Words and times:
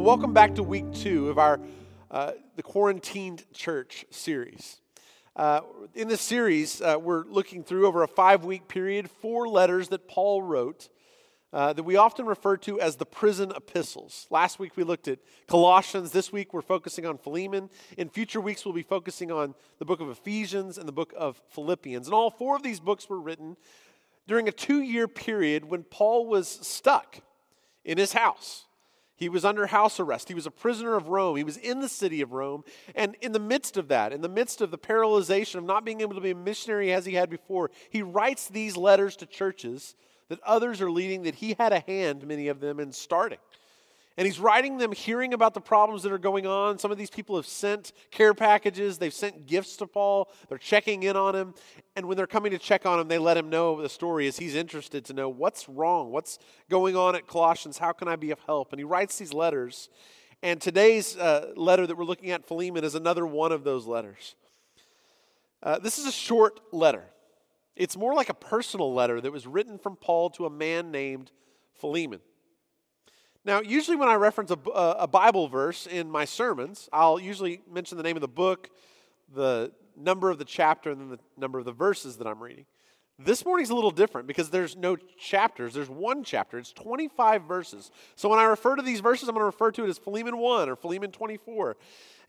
Welcome 0.00 0.32
back 0.32 0.54
to 0.54 0.62
week 0.62 0.90
two 0.94 1.28
of 1.28 1.38
our 1.38 1.60
uh, 2.10 2.32
the 2.56 2.62
quarantined 2.62 3.44
church 3.52 4.06
series. 4.10 4.80
Uh, 5.36 5.60
in 5.94 6.08
this 6.08 6.22
series, 6.22 6.80
uh, 6.80 6.96
we're 6.98 7.24
looking 7.24 7.62
through 7.62 7.86
over 7.86 8.02
a 8.02 8.08
five 8.08 8.44
week 8.44 8.68
period 8.68 9.10
four 9.10 9.46
letters 9.46 9.88
that 9.88 10.08
Paul 10.08 10.42
wrote 10.42 10.88
uh, 11.52 11.74
that 11.74 11.82
we 11.82 11.96
often 11.96 12.24
refer 12.24 12.56
to 12.56 12.80
as 12.80 12.96
the 12.96 13.04
prison 13.04 13.52
epistles. 13.54 14.26
Last 14.30 14.58
week 14.58 14.76
we 14.76 14.82
looked 14.82 15.08
at 15.08 15.18
Colossians. 15.46 16.10
This 16.10 16.32
week 16.32 16.54
we're 16.54 16.62
focusing 16.62 17.04
on 17.04 17.18
Philemon. 17.18 17.68
In 17.98 18.08
future 18.08 18.40
weeks 18.40 18.64
we'll 18.64 18.74
be 18.74 18.82
focusing 18.82 19.30
on 19.30 19.54
the 19.78 19.84
book 19.84 20.00
of 20.00 20.08
Ephesians 20.08 20.78
and 20.78 20.88
the 20.88 20.92
book 20.92 21.12
of 21.16 21.40
Philippians. 21.50 22.06
And 22.06 22.14
all 22.14 22.30
four 22.30 22.56
of 22.56 22.62
these 22.62 22.80
books 22.80 23.10
were 23.10 23.20
written 23.20 23.58
during 24.26 24.48
a 24.48 24.52
two 24.52 24.80
year 24.80 25.06
period 25.06 25.66
when 25.66 25.82
Paul 25.82 26.26
was 26.26 26.48
stuck 26.48 27.18
in 27.84 27.98
his 27.98 28.14
house. 28.14 28.64
He 29.22 29.28
was 29.28 29.44
under 29.44 29.68
house 29.68 30.00
arrest. 30.00 30.26
He 30.26 30.34
was 30.34 30.46
a 30.46 30.50
prisoner 30.50 30.96
of 30.96 31.06
Rome. 31.06 31.36
He 31.36 31.44
was 31.44 31.56
in 31.56 31.80
the 31.80 31.88
city 31.88 32.22
of 32.22 32.32
Rome. 32.32 32.64
And 32.96 33.14
in 33.20 33.30
the 33.30 33.38
midst 33.38 33.76
of 33.76 33.86
that, 33.86 34.12
in 34.12 34.20
the 34.20 34.28
midst 34.28 34.60
of 34.60 34.72
the 34.72 34.78
paralyzation 34.78 35.54
of 35.54 35.64
not 35.64 35.84
being 35.84 36.00
able 36.00 36.16
to 36.16 36.20
be 36.20 36.32
a 36.32 36.34
missionary 36.34 36.92
as 36.92 37.06
he 37.06 37.14
had 37.14 37.30
before, 37.30 37.70
he 37.88 38.02
writes 38.02 38.48
these 38.48 38.76
letters 38.76 39.14
to 39.18 39.26
churches 39.26 39.94
that 40.28 40.40
others 40.42 40.80
are 40.80 40.90
leading, 40.90 41.22
that 41.22 41.36
he 41.36 41.54
had 41.56 41.72
a 41.72 41.78
hand, 41.78 42.26
many 42.26 42.48
of 42.48 42.58
them, 42.58 42.80
in 42.80 42.90
starting. 42.90 43.38
And 44.16 44.26
he's 44.26 44.38
writing 44.38 44.76
them, 44.76 44.92
hearing 44.92 45.32
about 45.32 45.54
the 45.54 45.60
problems 45.60 46.02
that 46.02 46.12
are 46.12 46.18
going 46.18 46.46
on. 46.46 46.78
Some 46.78 46.92
of 46.92 46.98
these 46.98 47.10
people 47.10 47.36
have 47.36 47.46
sent 47.46 47.92
care 48.10 48.34
packages, 48.34 48.98
they've 48.98 49.12
sent 49.12 49.46
gifts 49.46 49.76
to 49.76 49.86
Paul, 49.86 50.30
they're 50.48 50.58
checking 50.58 51.02
in 51.02 51.16
on 51.16 51.34
him. 51.34 51.54
And 51.96 52.06
when 52.06 52.16
they're 52.16 52.26
coming 52.26 52.52
to 52.52 52.58
check 52.58 52.84
on 52.84 53.00
him, 53.00 53.08
they 53.08 53.18
let 53.18 53.36
him 53.36 53.48
know 53.48 53.80
the 53.80 53.88
story 53.88 54.26
as 54.26 54.38
he's 54.38 54.54
interested 54.54 55.04
to 55.06 55.14
know 55.14 55.28
what's 55.28 55.68
wrong, 55.68 56.10
what's 56.10 56.38
going 56.68 56.96
on 56.96 57.16
at 57.16 57.26
Colossians, 57.26 57.78
how 57.78 57.92
can 57.92 58.08
I 58.08 58.16
be 58.16 58.30
of 58.30 58.40
help? 58.40 58.72
And 58.72 58.80
he 58.80 58.84
writes 58.84 59.18
these 59.18 59.32
letters. 59.32 59.88
And 60.42 60.60
today's 60.60 61.16
uh, 61.16 61.52
letter 61.56 61.86
that 61.86 61.96
we're 61.96 62.04
looking 62.04 62.30
at, 62.30 62.44
Philemon, 62.44 62.84
is 62.84 62.94
another 62.94 63.24
one 63.24 63.52
of 63.52 63.64
those 63.64 63.86
letters. 63.86 64.34
Uh, 65.62 65.78
this 65.78 65.98
is 65.98 66.06
a 66.06 66.12
short 66.12 66.60
letter. 66.72 67.04
It's 67.76 67.96
more 67.96 68.14
like 68.14 68.28
a 68.28 68.34
personal 68.34 68.92
letter 68.92 69.20
that 69.20 69.32
was 69.32 69.46
written 69.46 69.78
from 69.78 69.96
Paul 69.96 70.30
to 70.30 70.44
a 70.44 70.50
man 70.50 70.90
named 70.90 71.30
Philemon. 71.74 72.20
Now, 73.44 73.60
usually 73.60 73.96
when 73.96 74.08
I 74.08 74.14
reference 74.14 74.50
a, 74.52 74.58
a, 74.72 75.08
Bible 75.08 75.48
verse 75.48 75.88
in 75.88 76.08
my 76.08 76.24
sermons, 76.24 76.88
I'll 76.92 77.18
usually 77.18 77.60
mention 77.68 77.96
the 77.96 78.04
name 78.04 78.16
of 78.16 78.20
the 78.20 78.28
book, 78.28 78.70
the 79.34 79.72
number 79.96 80.30
of 80.30 80.38
the 80.38 80.44
chapter, 80.44 80.90
and 80.90 81.00
then 81.00 81.08
the 81.08 81.18
number 81.36 81.58
of 81.58 81.64
the 81.64 81.72
verses 81.72 82.18
that 82.18 82.26
I'm 82.26 82.40
reading. 82.40 82.66
This 83.18 83.44
morning's 83.44 83.70
a 83.70 83.74
little 83.74 83.90
different 83.90 84.26
because 84.26 84.50
there's 84.50 84.76
no 84.76 84.96
chapters. 84.96 85.74
There's 85.74 85.90
one 85.90 86.22
chapter. 86.22 86.58
It's 86.58 86.72
25 86.72 87.42
verses. 87.42 87.90
So 88.14 88.28
when 88.28 88.38
I 88.38 88.44
refer 88.44 88.76
to 88.76 88.82
these 88.82 89.00
verses, 89.00 89.28
I'm 89.28 89.34
going 89.34 89.42
to 89.42 89.46
refer 89.46 89.70
to 89.72 89.84
it 89.84 89.88
as 89.88 89.98
Philemon 89.98 90.38
1 90.38 90.68
or 90.68 90.76
Philemon 90.76 91.10
24. 91.10 91.76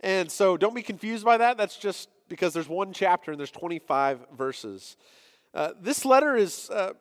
And 0.02 0.32
so 0.32 0.58
don't 0.58 0.76
be 0.76 0.82
confused 0.82 1.24
by 1.24 1.38
that. 1.38 1.58
That's 1.58 1.78
just 1.78 2.10
because 2.28 2.54
there's 2.54 2.68
one 2.68 2.92
chapter 2.92 3.32
and 3.32 3.40
there's 3.40 3.52
25 3.52 4.20
verses. 4.36 4.98
Uh, 5.54 5.72
this 5.80 6.06
letter 6.06 6.36
is, 6.36 6.70
uh, 6.70 6.94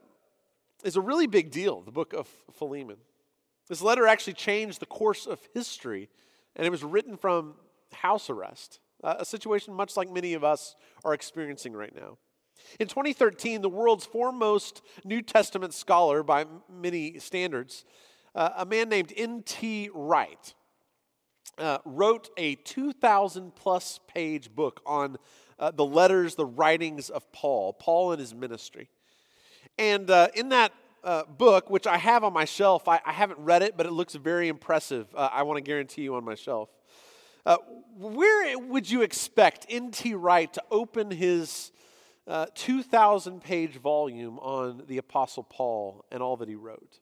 is 0.84 0.97
a 0.97 1.00
really 1.00 1.27
big 1.27 1.50
deal, 1.50 1.81
the 1.81 1.91
book 1.91 2.12
of 2.12 2.29
Philemon. 2.53 2.99
This 3.72 3.81
letter 3.81 4.06
actually 4.06 4.34
changed 4.34 4.81
the 4.81 4.87
course 4.87 5.27
of 5.27 5.41
history, 5.55 6.10
and 6.56 6.66
it 6.66 6.69
was 6.69 6.84
written 6.84 7.16
from 7.16 7.55
house 7.94 8.28
arrest, 8.28 8.81
a 9.03 9.25
situation 9.25 9.72
much 9.72 9.97
like 9.97 10.10
many 10.10 10.34
of 10.34 10.44
us 10.44 10.77
are 11.06 11.15
experiencing 11.15 11.72
right 11.72 11.94
now. 11.94 12.19
In 12.78 12.87
2013, 12.87 13.62
the 13.62 13.71
world's 13.71 14.05
foremost 14.05 14.82
New 15.05 15.22
Testament 15.22 15.72
scholar 15.72 16.22
by 16.22 16.44
many 16.71 17.19
standards, 17.19 17.87
uh, 18.34 18.50
a 18.59 18.66
man 18.66 18.91
named 18.91 19.11
N.T. 19.16 19.88
Wright, 19.94 20.55
uh, 21.56 21.78
wrote 21.87 22.28
a 22.37 22.56
2,000 22.56 23.55
plus 23.55 24.00
page 24.06 24.55
book 24.55 24.82
on 24.84 25.16
uh, 25.59 25.71
the 25.71 25.87
letters, 25.87 26.34
the 26.34 26.44
writings 26.44 27.09
of 27.09 27.32
Paul, 27.32 27.72
Paul 27.72 28.12
and 28.12 28.21
his 28.21 28.34
ministry. 28.34 28.91
And 29.78 30.11
uh, 30.11 30.28
in 30.34 30.50
that 30.50 30.72
uh, 31.04 31.24
book, 31.24 31.70
which 31.70 31.86
I 31.86 31.98
have 31.98 32.24
on 32.24 32.32
my 32.32 32.44
shelf. 32.44 32.88
I, 32.88 33.00
I, 33.04 33.12
haven't 33.12 33.40
read 33.40 33.62
it, 33.62 33.76
but 33.76 33.86
it 33.86 33.92
looks 33.92 34.14
very 34.14 34.48
impressive. 34.48 35.08
Uh, 35.14 35.28
I 35.32 35.42
want 35.42 35.56
to 35.58 35.62
guarantee 35.62 36.02
you 36.02 36.14
on 36.14 36.24
my 36.24 36.34
shelf. 36.34 36.68
Uh, 37.44 37.56
where 37.96 38.58
would 38.58 38.88
you 38.88 39.02
expect 39.02 39.66
N.T. 39.68 40.14
Wright 40.14 40.52
to 40.52 40.62
open 40.70 41.10
his 41.10 41.72
uh, 42.28 42.46
2,000 42.54 43.42
page 43.42 43.76
volume 43.76 44.38
on 44.38 44.84
the 44.86 44.98
Apostle 44.98 45.42
Paul 45.42 46.04
and 46.12 46.22
all 46.22 46.36
that 46.36 46.48
he 46.48 46.54
wrote? 46.54 47.00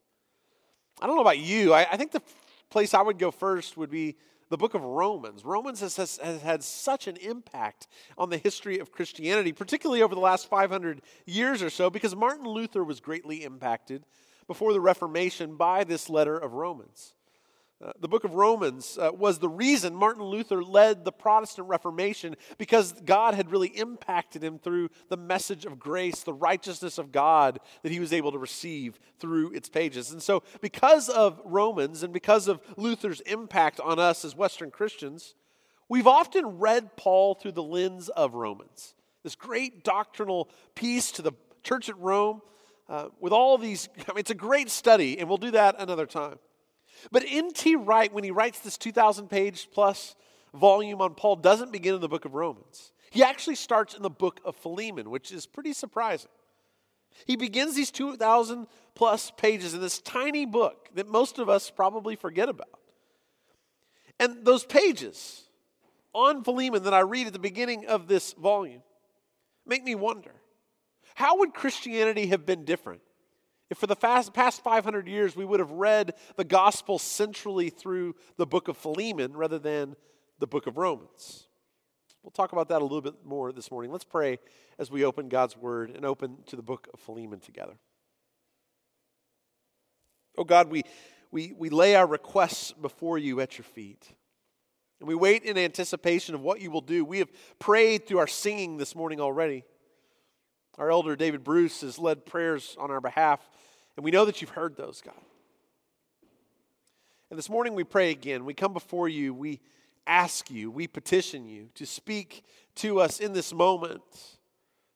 I 1.00 1.06
don't 1.06 1.16
know 1.16 1.22
about 1.22 1.38
you. 1.38 1.74
I, 1.74 1.86
I 1.90 1.96
think 1.96 2.12
the 2.12 2.22
place 2.70 2.94
I 2.94 3.02
would 3.02 3.18
go 3.18 3.30
first 3.30 3.76
would 3.76 3.90
be 3.90 4.16
the 4.50 4.58
book 4.58 4.74
of 4.74 4.82
Romans. 4.82 5.44
Romans 5.44 5.80
has, 5.80 5.96
has, 5.96 6.18
has, 6.18 6.42
had 6.42 6.62
such 6.62 7.06
an 7.06 7.16
impact 7.16 7.86
on 8.18 8.28
the 8.28 8.36
history 8.36 8.78
of 8.78 8.92
Christianity, 8.92 9.52
particularly 9.52 10.02
over 10.02 10.14
the 10.14 10.20
last 10.20 10.48
500 10.50 11.00
years 11.24 11.62
or 11.62 11.70
so, 11.70 11.88
because 11.88 12.14
Martin 12.14 12.46
Luther 12.46 12.84
was 12.84 13.00
greatly 13.00 13.44
impacted 13.44 14.04
before 14.46 14.72
the 14.72 14.80
Reformation 14.80 15.56
by 15.56 15.84
this 15.84 16.10
letter 16.10 16.36
of 16.36 16.54
Romans. 16.54 17.14
Uh, 17.82 17.92
the 17.98 18.08
book 18.08 18.24
of 18.24 18.34
Romans 18.34 18.98
uh, 19.00 19.10
was 19.10 19.38
the 19.38 19.48
reason 19.48 19.94
Martin 19.94 20.22
Luther 20.22 20.62
led 20.62 21.02
the 21.02 21.12
Protestant 21.12 21.66
Reformation 21.66 22.36
because 22.58 22.92
God 23.06 23.32
had 23.32 23.50
really 23.50 23.68
impacted 23.68 24.44
him 24.44 24.58
through 24.58 24.91
the 25.08 25.16
message 25.16 25.64
of 25.64 25.78
grace, 25.78 26.22
the 26.22 26.34
righteousness 26.34 26.98
of 26.98 27.10
God 27.10 27.58
that 27.82 27.91
he 27.91 27.98
was 27.98 28.12
able 28.12 28.32
to 28.32 28.38
receive 28.38 29.00
through 29.18 29.52
its 29.52 29.70
pages. 29.70 30.10
And 30.12 30.22
so, 30.22 30.42
because 30.60 31.08
of 31.08 31.41
Romans 31.42 32.02
and 32.02 32.12
because 32.12 32.48
of 32.48 32.60
Luther's 32.76 33.22
impact 33.22 33.80
on 33.80 33.98
us 33.98 34.26
as 34.26 34.36
Western 34.36 34.70
Christians, 34.70 35.34
we've 35.88 36.06
often 36.06 36.58
read 36.58 36.97
Paul 36.98 37.34
through 37.34 37.52
the 37.52 37.62
lens 37.62 38.10
of 38.10 38.34
Romans. 38.34 38.94
This 39.22 39.36
great 39.36 39.84
doctrinal 39.84 40.50
piece 40.74 41.12
to 41.12 41.22
the 41.22 41.32
church 41.62 41.88
at 41.88 41.97
Rome 41.98 42.42
uh, 42.91 43.08
with 43.20 43.32
all 43.32 43.56
these, 43.56 43.88
I 44.06 44.12
mean, 44.12 44.20
it's 44.20 44.30
a 44.30 44.34
great 44.34 44.68
study, 44.68 45.18
and 45.18 45.30
we'll 45.30 45.38
do 45.38 45.52
that 45.52 45.76
another 45.78 46.04
time. 46.04 46.38
But 47.10 47.24
N.T. 47.26 47.76
Wright, 47.76 48.12
when 48.12 48.24
he 48.24 48.30
writes 48.30 48.60
this 48.60 48.76
2,000 48.76 49.28
page 49.28 49.68
plus 49.72 50.16
volume 50.54 51.00
on 51.00 51.14
Paul, 51.14 51.36
doesn't 51.36 51.72
begin 51.72 51.94
in 51.94 52.00
the 52.00 52.08
book 52.08 52.24
of 52.24 52.34
Romans. 52.34 52.92
He 53.10 53.22
actually 53.22 53.56
starts 53.56 53.94
in 53.94 54.02
the 54.02 54.10
book 54.10 54.41
of 54.44 54.56
Philemon, 54.56 55.10
which 55.10 55.32
is 55.32 55.47
pretty 55.47 55.72
surprising. 55.72 56.30
He 57.26 57.36
begins 57.36 57.74
these 57.74 57.91
2,000 57.91 58.66
plus 58.94 59.30
pages 59.36 59.74
in 59.74 59.80
this 59.80 59.98
tiny 59.98 60.47
book 60.47 60.88
that 60.94 61.08
most 61.08 61.38
of 61.38 61.48
us 61.48 61.70
probably 61.70 62.16
forget 62.16 62.48
about. 62.48 62.78
And 64.18 64.44
those 64.44 64.64
pages 64.64 65.44
on 66.12 66.44
Philemon 66.44 66.82
that 66.84 66.94
I 66.94 67.00
read 67.00 67.26
at 67.26 67.32
the 67.32 67.38
beginning 67.38 67.86
of 67.86 68.06
this 68.06 68.32
volume 68.34 68.82
make 69.66 69.84
me 69.84 69.94
wonder 69.94 70.32
how 71.14 71.38
would 71.38 71.54
Christianity 71.54 72.26
have 72.26 72.46
been 72.46 72.64
different 72.64 73.00
if 73.70 73.78
for 73.78 73.86
the 73.86 73.96
past 73.96 74.62
500 74.62 75.06
years 75.06 75.36
we 75.36 75.44
would 75.44 75.60
have 75.60 75.70
read 75.70 76.14
the 76.36 76.44
gospel 76.44 76.98
centrally 76.98 77.70
through 77.70 78.16
the 78.36 78.46
book 78.46 78.68
of 78.68 78.76
Philemon 78.76 79.36
rather 79.36 79.58
than 79.58 79.96
the 80.40 80.46
book 80.46 80.66
of 80.66 80.76
Romans. 80.76 81.46
We'll 82.22 82.32
talk 82.32 82.52
about 82.52 82.68
that 82.68 82.82
a 82.82 82.84
little 82.84 83.00
bit 83.00 83.24
more 83.24 83.52
this 83.52 83.70
morning. 83.70 83.92
Let's 83.92 84.04
pray 84.04 84.38
as 84.78 84.90
we 84.90 85.04
open 85.04 85.28
God's 85.28 85.56
word 85.56 85.90
and 85.90 86.04
open 86.04 86.38
to 86.46 86.56
the 86.56 86.62
book 86.62 86.88
of 86.92 87.00
Philemon 87.00 87.40
together. 87.40 87.74
Oh 90.36 90.44
God, 90.44 90.68
we, 90.68 90.82
we, 91.30 91.52
we 91.56 91.70
lay 91.70 91.94
our 91.94 92.06
requests 92.06 92.72
before 92.72 93.18
you 93.18 93.40
at 93.40 93.56
your 93.56 93.64
feet. 93.64 94.12
And 94.98 95.08
we 95.08 95.14
wait 95.14 95.44
in 95.44 95.56
anticipation 95.56 96.34
of 96.34 96.42
what 96.42 96.60
you 96.60 96.70
will 96.70 96.82
do. 96.82 97.04
We 97.04 97.20
have 97.20 97.30
prayed 97.58 98.06
through 98.06 98.18
our 98.18 98.26
singing 98.26 98.76
this 98.76 98.94
morning 98.94 99.20
already. 99.20 99.64
Our 100.80 100.91
elder 100.91 101.15
David 101.15 101.44
Bruce 101.44 101.82
has 101.82 101.98
led 101.98 102.24
prayers 102.24 102.74
on 102.80 102.91
our 102.91 103.03
behalf, 103.03 103.47
and 103.97 104.04
we 104.04 104.10
know 104.10 104.24
that 104.24 104.41
you've 104.41 104.48
heard 104.48 104.78
those, 104.78 105.03
God. 105.03 105.12
And 107.28 107.38
this 107.38 107.50
morning 107.50 107.74
we 107.74 107.84
pray 107.84 108.10
again. 108.10 108.47
We 108.47 108.54
come 108.54 108.72
before 108.72 109.06
you, 109.06 109.34
we 109.34 109.60
ask 110.06 110.50
you, 110.50 110.71
we 110.71 110.86
petition 110.86 111.47
you 111.47 111.68
to 111.74 111.84
speak 111.84 112.44
to 112.77 112.98
us 112.98 113.21
in 113.21 113.34
this 113.34 113.53
moment 113.53 114.00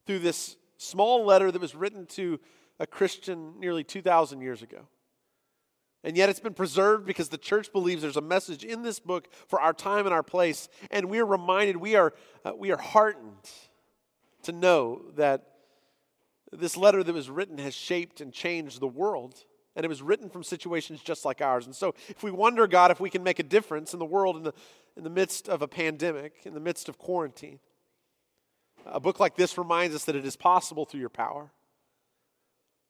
through 0.07 0.19
this 0.19 0.57
small 0.77 1.23
letter 1.23 1.51
that 1.51 1.61
was 1.61 1.75
written 1.75 2.07
to 2.07 2.39
a 2.79 2.87
Christian 2.87 3.59
nearly 3.59 3.83
2,000 3.83 4.41
years 4.41 4.63
ago. 4.63 4.87
And 6.03 6.17
yet 6.17 6.29
it's 6.29 6.39
been 6.39 6.55
preserved 6.55 7.05
because 7.05 7.29
the 7.29 7.37
church 7.37 7.71
believes 7.71 8.01
there's 8.01 8.17
a 8.17 8.21
message 8.21 8.63
in 8.63 8.81
this 8.81 8.99
book 8.99 9.27
for 9.47 9.61
our 9.61 9.73
time 9.73 10.07
and 10.07 10.15
our 10.15 10.23
place. 10.23 10.67
And 10.89 11.11
we 11.11 11.19
are 11.19 11.25
reminded, 11.27 11.77
we 11.77 11.95
are, 11.95 12.15
uh, 12.43 12.53
we 12.57 12.71
are 12.71 12.77
heartened 12.77 13.51
to 14.41 14.51
know 14.51 15.03
that 15.15 15.51
this 16.51 16.77
letter 16.77 17.03
that 17.03 17.13
was 17.13 17.29
written 17.29 17.57
has 17.57 17.73
shaped 17.73 18.21
and 18.21 18.31
changed 18.33 18.79
the 18.79 18.87
world. 18.87 19.35
And 19.75 19.83
it 19.83 19.89
was 19.89 20.01
written 20.01 20.29
from 20.29 20.43
situations 20.43 21.01
just 21.01 21.25
like 21.25 21.41
ours. 21.41 21.65
And 21.65 21.75
so 21.75 21.95
if 22.07 22.23
we 22.23 22.31
wonder, 22.31 22.65
God, 22.65 22.91
if 22.91 22.99
we 22.99 23.09
can 23.09 23.23
make 23.23 23.39
a 23.39 23.43
difference 23.43 23.93
in 23.93 23.99
the 23.99 24.05
world 24.05 24.37
in 24.37 24.43
the, 24.43 24.53
in 24.95 25.03
the 25.03 25.09
midst 25.09 25.49
of 25.49 25.61
a 25.61 25.67
pandemic, 25.67 26.33
in 26.45 26.53
the 26.53 26.61
midst 26.61 26.87
of 26.87 26.97
quarantine, 26.97 27.59
a 28.85 28.99
book 28.99 29.19
like 29.19 29.35
this 29.35 29.57
reminds 29.57 29.95
us 29.95 30.05
that 30.05 30.15
it 30.15 30.25
is 30.25 30.35
possible 30.35 30.85
through 30.85 31.01
your 31.01 31.09
power. 31.09 31.51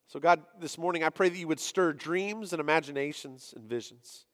So, 0.07 0.19
God, 0.19 0.43
this 0.59 0.77
morning 0.77 1.03
I 1.03 1.09
pray 1.09 1.29
that 1.29 1.37
you 1.37 1.47
would 1.47 1.59
stir 1.59 1.93
dreams 1.93 2.53
and 2.53 2.59
imaginations 2.59 3.53
and 3.55 3.67
visions. 3.67 4.25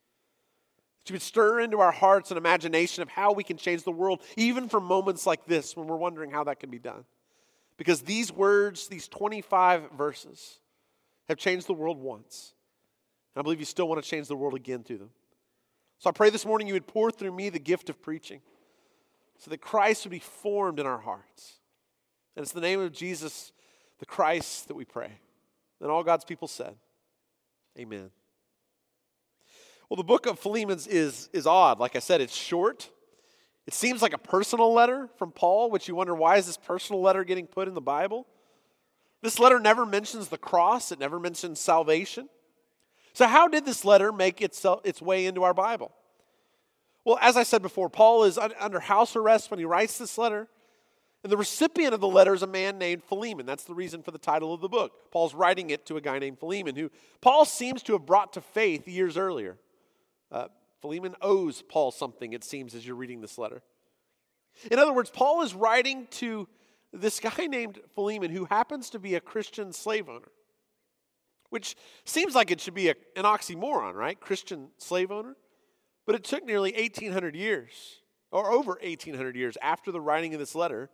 That 0.99 1.11
you 1.11 1.13
would 1.13 1.21
stir 1.21 1.61
into 1.61 1.79
our 1.79 1.91
hearts 1.91 2.31
an 2.31 2.37
imagination 2.37 3.01
of 3.01 3.09
how 3.09 3.31
we 3.31 3.43
can 3.43 3.57
change 3.57 3.83
the 3.83 3.91
world, 3.91 4.21
even 4.35 4.67
for 4.67 4.81
moments 4.81 5.25
like 5.25 5.45
this 5.45 5.77
when 5.77 5.87
we're 5.87 5.95
wondering 5.95 6.31
how 6.31 6.43
that 6.43 6.59
can 6.59 6.69
be 6.69 6.79
done. 6.79 7.05
Because 7.81 8.03
these 8.03 8.31
words, 8.31 8.89
these 8.89 9.07
25 9.07 9.93
verses, 9.97 10.59
have 11.27 11.39
changed 11.39 11.65
the 11.65 11.73
world 11.73 11.97
once. 11.97 12.53
And 13.33 13.41
I 13.41 13.43
believe 13.43 13.59
you 13.59 13.65
still 13.65 13.87
want 13.87 14.03
to 14.03 14.07
change 14.07 14.27
the 14.27 14.35
world 14.35 14.53
again 14.53 14.83
through 14.83 14.99
them. 14.99 15.09
So 15.97 16.07
I 16.07 16.13
pray 16.13 16.29
this 16.29 16.45
morning 16.45 16.67
you 16.67 16.75
would 16.75 16.85
pour 16.85 17.09
through 17.09 17.31
me 17.31 17.49
the 17.49 17.57
gift 17.57 17.89
of 17.89 17.99
preaching 17.99 18.41
so 19.39 19.49
that 19.49 19.61
Christ 19.61 20.05
would 20.05 20.11
be 20.11 20.19
formed 20.19 20.79
in 20.79 20.85
our 20.85 20.99
hearts. 20.99 21.53
And 22.35 22.43
it's 22.43 22.51
the 22.51 22.61
name 22.61 22.79
of 22.79 22.91
Jesus, 22.91 23.51
the 23.97 24.05
Christ, 24.05 24.67
that 24.67 24.75
we 24.75 24.85
pray. 24.85 25.13
And 25.79 25.89
all 25.89 26.03
God's 26.03 26.23
people 26.23 26.47
said, 26.47 26.75
Amen. 27.79 28.11
Well, 29.89 29.97
the 29.97 30.03
book 30.03 30.27
of 30.27 30.37
Philemon 30.37 30.77
is, 30.87 31.31
is 31.33 31.47
odd. 31.47 31.79
Like 31.79 31.95
I 31.95 31.99
said, 31.99 32.21
it's 32.21 32.35
short. 32.35 32.91
It 33.67 33.73
seems 33.73 34.01
like 34.01 34.13
a 34.13 34.17
personal 34.17 34.73
letter 34.73 35.09
from 35.17 35.31
Paul, 35.31 35.69
which 35.69 35.87
you 35.87 35.95
wonder 35.95 36.15
why 36.15 36.37
is 36.37 36.47
this 36.47 36.57
personal 36.57 37.01
letter 37.01 37.23
getting 37.23 37.47
put 37.47 37.67
in 37.67 37.73
the 37.73 37.81
Bible? 37.81 38.25
This 39.21 39.39
letter 39.39 39.59
never 39.59 39.85
mentions 39.85 40.29
the 40.29 40.37
cross, 40.37 40.91
it 40.91 40.99
never 40.99 41.19
mentions 41.19 41.59
salvation. 41.59 42.27
So, 43.13 43.27
how 43.27 43.47
did 43.47 43.65
this 43.65 43.85
letter 43.85 44.11
make 44.11 44.41
itself, 44.41 44.81
its 44.83 45.01
way 45.01 45.25
into 45.25 45.43
our 45.43 45.53
Bible? 45.53 45.91
Well, 47.03 47.19
as 47.21 47.37
I 47.37 47.43
said 47.43 47.61
before, 47.61 47.89
Paul 47.89 48.23
is 48.23 48.37
under 48.37 48.79
house 48.79 49.15
arrest 49.15 49.51
when 49.51 49.59
he 49.59 49.65
writes 49.65 49.97
this 49.97 50.17
letter. 50.17 50.47
And 51.23 51.31
the 51.31 51.37
recipient 51.37 51.93
of 51.93 52.01
the 52.01 52.07
letter 52.07 52.33
is 52.33 52.41
a 52.41 52.47
man 52.47 52.79
named 52.79 53.03
Philemon. 53.03 53.45
That's 53.45 53.63
the 53.63 53.75
reason 53.75 54.01
for 54.01 54.09
the 54.09 54.17
title 54.17 54.53
of 54.55 54.61
the 54.61 54.69
book. 54.69 55.11
Paul's 55.11 55.35
writing 55.35 55.69
it 55.69 55.85
to 55.85 55.97
a 55.97 56.01
guy 56.01 56.17
named 56.17 56.39
Philemon, 56.39 56.75
who 56.75 56.89
Paul 57.21 57.45
seems 57.45 57.83
to 57.83 57.93
have 57.93 58.07
brought 58.07 58.33
to 58.33 58.41
faith 58.41 58.87
years 58.87 59.17
earlier. 59.17 59.57
Uh, 60.31 60.47
Philemon 60.81 61.15
owes 61.21 61.61
Paul 61.61 61.91
something, 61.91 62.33
it 62.33 62.43
seems, 62.43 62.73
as 62.73 62.85
you're 62.85 62.95
reading 62.95 63.21
this 63.21 63.37
letter. 63.37 63.61
In 64.69 64.79
other 64.79 64.93
words, 64.93 65.09
Paul 65.09 65.41
is 65.41 65.53
writing 65.53 66.07
to 66.11 66.47
this 66.91 67.19
guy 67.19 67.47
named 67.47 67.79
Philemon, 67.95 68.31
who 68.31 68.45
happens 68.45 68.89
to 68.89 68.99
be 68.99 69.15
a 69.15 69.21
Christian 69.21 69.71
slave 69.71 70.09
owner, 70.09 70.31
which 71.49 71.75
seems 72.05 72.35
like 72.35 72.51
it 72.51 72.59
should 72.59 72.73
be 72.73 72.89
a, 72.89 72.95
an 73.15 73.23
oxymoron, 73.23 73.93
right? 73.93 74.19
Christian 74.19 74.69
slave 74.77 75.11
owner. 75.11 75.35
But 76.05 76.15
it 76.15 76.23
took 76.23 76.45
nearly 76.45 76.73
1,800 76.73 77.35
years, 77.35 78.01
or 78.31 78.51
over 78.51 78.77
1,800 78.81 79.35
years 79.35 79.57
after 79.61 79.91
the 79.91 80.01
writing 80.01 80.33
of 80.33 80.39
this 80.39 80.55
letter, 80.55 80.89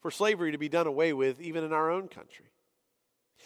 for 0.00 0.10
slavery 0.10 0.52
to 0.52 0.58
be 0.58 0.68
done 0.68 0.86
away 0.86 1.12
with, 1.12 1.40
even 1.40 1.62
in 1.62 1.72
our 1.72 1.90
own 1.90 2.08
country. 2.08 2.46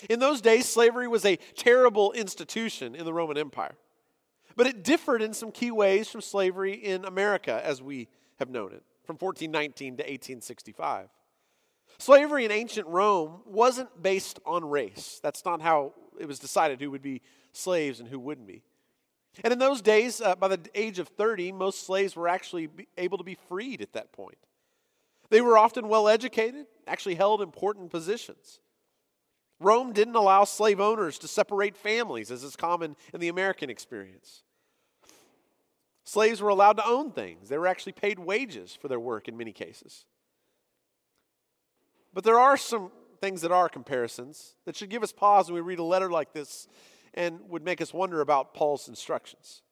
In 0.08 0.20
those 0.20 0.40
days, 0.40 0.68
slavery 0.68 1.08
was 1.08 1.24
a 1.24 1.36
terrible 1.56 2.12
institution 2.12 2.94
in 2.94 3.04
the 3.04 3.12
Roman 3.12 3.36
Empire. 3.36 3.76
But 4.58 4.66
it 4.66 4.82
differed 4.82 5.22
in 5.22 5.34
some 5.34 5.52
key 5.52 5.70
ways 5.70 6.08
from 6.08 6.20
slavery 6.20 6.72
in 6.72 7.04
America, 7.04 7.60
as 7.64 7.80
we 7.80 8.08
have 8.40 8.50
known 8.50 8.72
it, 8.72 8.82
from 9.04 9.14
1419 9.14 9.98
to 9.98 10.02
1865. 10.02 11.08
Slavery 11.98 12.44
in 12.44 12.50
ancient 12.50 12.88
Rome 12.88 13.42
wasn't 13.46 14.02
based 14.02 14.40
on 14.44 14.68
race. 14.68 15.20
That's 15.22 15.44
not 15.44 15.62
how 15.62 15.94
it 16.18 16.26
was 16.26 16.40
decided 16.40 16.80
who 16.80 16.90
would 16.90 17.02
be 17.02 17.22
slaves 17.52 18.00
and 18.00 18.08
who 18.08 18.18
wouldn't 18.18 18.48
be. 18.48 18.64
And 19.44 19.52
in 19.52 19.60
those 19.60 19.80
days, 19.80 20.20
uh, 20.20 20.34
by 20.34 20.48
the 20.48 20.58
age 20.74 20.98
of 20.98 21.06
30, 21.06 21.52
most 21.52 21.86
slaves 21.86 22.16
were 22.16 22.26
actually 22.26 22.68
able 22.96 23.18
to 23.18 23.24
be 23.24 23.36
freed 23.48 23.80
at 23.80 23.92
that 23.92 24.10
point. 24.10 24.38
They 25.30 25.40
were 25.40 25.56
often 25.56 25.86
well 25.86 26.08
educated, 26.08 26.66
actually 26.88 27.14
held 27.14 27.42
important 27.42 27.90
positions. 27.90 28.58
Rome 29.60 29.92
didn't 29.92 30.14
allow 30.14 30.44
slave 30.44 30.80
owners 30.80 31.18
to 31.18 31.28
separate 31.28 31.76
families, 31.76 32.30
as 32.30 32.44
is 32.44 32.56
common 32.56 32.96
in 33.12 33.20
the 33.20 33.28
American 33.28 33.70
experience. 33.70 34.42
Slaves 36.04 36.40
were 36.40 36.48
allowed 36.48 36.76
to 36.78 36.86
own 36.86 37.10
things, 37.10 37.48
they 37.48 37.58
were 37.58 37.66
actually 37.66 37.92
paid 37.92 38.18
wages 38.18 38.76
for 38.80 38.88
their 38.88 39.00
work 39.00 39.28
in 39.28 39.36
many 39.36 39.52
cases. 39.52 40.06
But 42.14 42.24
there 42.24 42.38
are 42.38 42.56
some 42.56 42.90
things 43.20 43.42
that 43.42 43.52
are 43.52 43.68
comparisons 43.68 44.54
that 44.64 44.76
should 44.76 44.90
give 44.90 45.02
us 45.02 45.12
pause 45.12 45.48
when 45.48 45.56
we 45.56 45.60
read 45.60 45.78
a 45.78 45.84
letter 45.84 46.10
like 46.10 46.32
this 46.32 46.68
and 47.14 47.40
would 47.48 47.64
make 47.64 47.80
us 47.80 47.92
wonder 47.92 48.20
about 48.20 48.54
Paul's 48.54 48.88
instructions. 48.88 49.62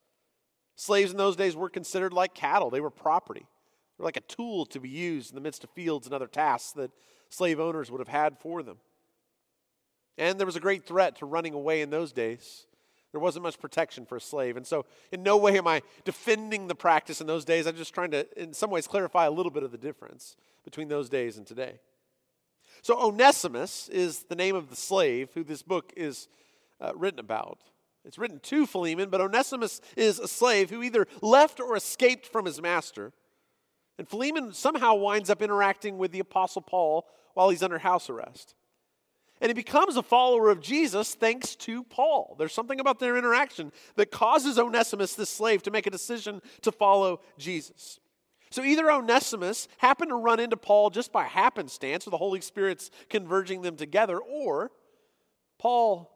Slaves 0.75 1.11
in 1.11 1.17
those 1.17 1.35
days 1.35 1.55
were 1.55 1.69
considered 1.69 2.13
like 2.13 2.33
cattle, 2.33 2.69
they 2.69 2.81
were 2.81 2.89
property. 2.89 3.47
They're 3.97 4.05
like 4.05 4.17
a 4.17 4.21
tool 4.21 4.65
to 4.67 4.79
be 4.79 4.89
used 4.89 5.31
in 5.31 5.35
the 5.35 5.41
midst 5.41 5.63
of 5.63 5.71
fields 5.71 6.05
and 6.05 6.13
other 6.13 6.27
tasks 6.27 6.71
that 6.73 6.91
slave 7.29 7.59
owners 7.59 7.89
would 7.89 7.99
have 7.99 8.07
had 8.07 8.37
for 8.37 8.61
them. 8.61 8.77
And 10.17 10.39
there 10.39 10.45
was 10.45 10.55
a 10.55 10.61
great 10.61 10.85
threat 10.85 11.17
to 11.17 11.25
running 11.25 11.53
away 11.53 11.81
in 11.81 11.89
those 11.89 12.11
days. 12.11 12.65
There 13.11 13.21
wasn't 13.21 13.43
much 13.43 13.59
protection 13.59 14.05
for 14.05 14.17
a 14.17 14.21
slave. 14.21 14.57
And 14.57 14.67
so, 14.67 14.85
in 15.11 15.23
no 15.23 15.37
way 15.37 15.57
am 15.57 15.67
I 15.67 15.81
defending 16.03 16.67
the 16.67 16.75
practice 16.75 17.21
in 17.21 17.27
those 17.27 17.45
days. 17.45 17.65
I'm 17.65 17.75
just 17.75 17.93
trying 17.93 18.11
to, 18.11 18.27
in 18.41 18.53
some 18.53 18.69
ways, 18.69 18.87
clarify 18.87 19.25
a 19.25 19.31
little 19.31 19.51
bit 19.51 19.63
of 19.63 19.71
the 19.71 19.77
difference 19.77 20.35
between 20.65 20.87
those 20.87 21.09
days 21.09 21.37
and 21.37 21.47
today. 21.47 21.79
So, 22.81 22.99
Onesimus 22.99 23.89
is 23.89 24.23
the 24.23 24.35
name 24.35 24.55
of 24.55 24.69
the 24.69 24.75
slave 24.75 25.29
who 25.33 25.43
this 25.43 25.63
book 25.63 25.93
is 25.95 26.27
uh, 26.81 26.91
written 26.95 27.19
about. 27.19 27.59
It's 28.03 28.17
written 28.17 28.39
to 28.39 28.65
Philemon, 28.65 29.09
but 29.09 29.21
Onesimus 29.21 29.81
is 29.95 30.19
a 30.19 30.27
slave 30.27 30.69
who 30.69 30.83
either 30.83 31.07
left 31.21 31.59
or 31.59 31.75
escaped 31.75 32.25
from 32.27 32.45
his 32.45 32.61
master. 32.61 33.13
And 33.97 34.07
Philemon 34.07 34.53
somehow 34.53 34.95
winds 34.95 35.29
up 35.29 35.41
interacting 35.41 35.97
with 35.97 36.11
the 36.11 36.19
Apostle 36.19 36.61
Paul 36.61 37.07
while 37.33 37.49
he's 37.49 37.63
under 37.63 37.79
house 37.79 38.09
arrest. 38.09 38.55
And 39.39 39.49
he 39.49 39.53
becomes 39.53 39.97
a 39.97 40.03
follower 40.03 40.49
of 40.49 40.59
Jesus 40.59 41.13
thanks 41.13 41.55
to 41.57 41.83
Paul. 41.83 42.35
There's 42.39 42.53
something 42.53 42.79
about 42.79 42.99
their 42.99 43.17
interaction 43.17 43.71
that 43.95 44.11
causes 44.11 44.57
Onesimus, 44.57 45.13
this 45.15 45.29
slave, 45.29 45.61
to 45.63 45.71
make 45.71 45.85
a 45.85 45.91
decision 45.91 46.41
to 46.61 46.71
follow 46.71 47.21
Jesus. 47.37 47.99
So 48.49 48.63
either 48.63 48.89
Onesimus 48.89 49.67
happened 49.77 50.09
to 50.09 50.15
run 50.15 50.39
into 50.39 50.57
Paul 50.57 50.89
just 50.89 51.11
by 51.11 51.25
happenstance, 51.25 52.07
or 52.07 52.11
the 52.11 52.17
Holy 52.17 52.41
Spirit's 52.41 52.89
converging 53.09 53.61
them 53.61 53.75
together, 53.75 54.19
or 54.19 54.71
Paul 55.59 56.13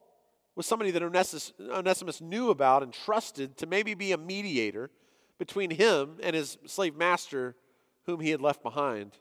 was 0.55 0.65
somebody 0.65 0.91
that 0.91 1.03
Onesimus, 1.03 2.21
knew 2.21 2.49
about 2.49 2.83
and 2.83 2.93
trusted 2.93 3.57
to 3.57 3.67
maybe 3.67 3.93
be 3.93 4.11
a 4.11 4.17
mediator 4.17 4.89
between 5.37 5.71
him 5.71 6.17
and 6.21 6.35
his 6.35 6.57
slave 6.65 6.95
master, 6.95 7.55
whom 8.05 8.19
he 8.19 8.31
had 8.31 8.41
left 8.41 8.63
behind. 8.63 9.17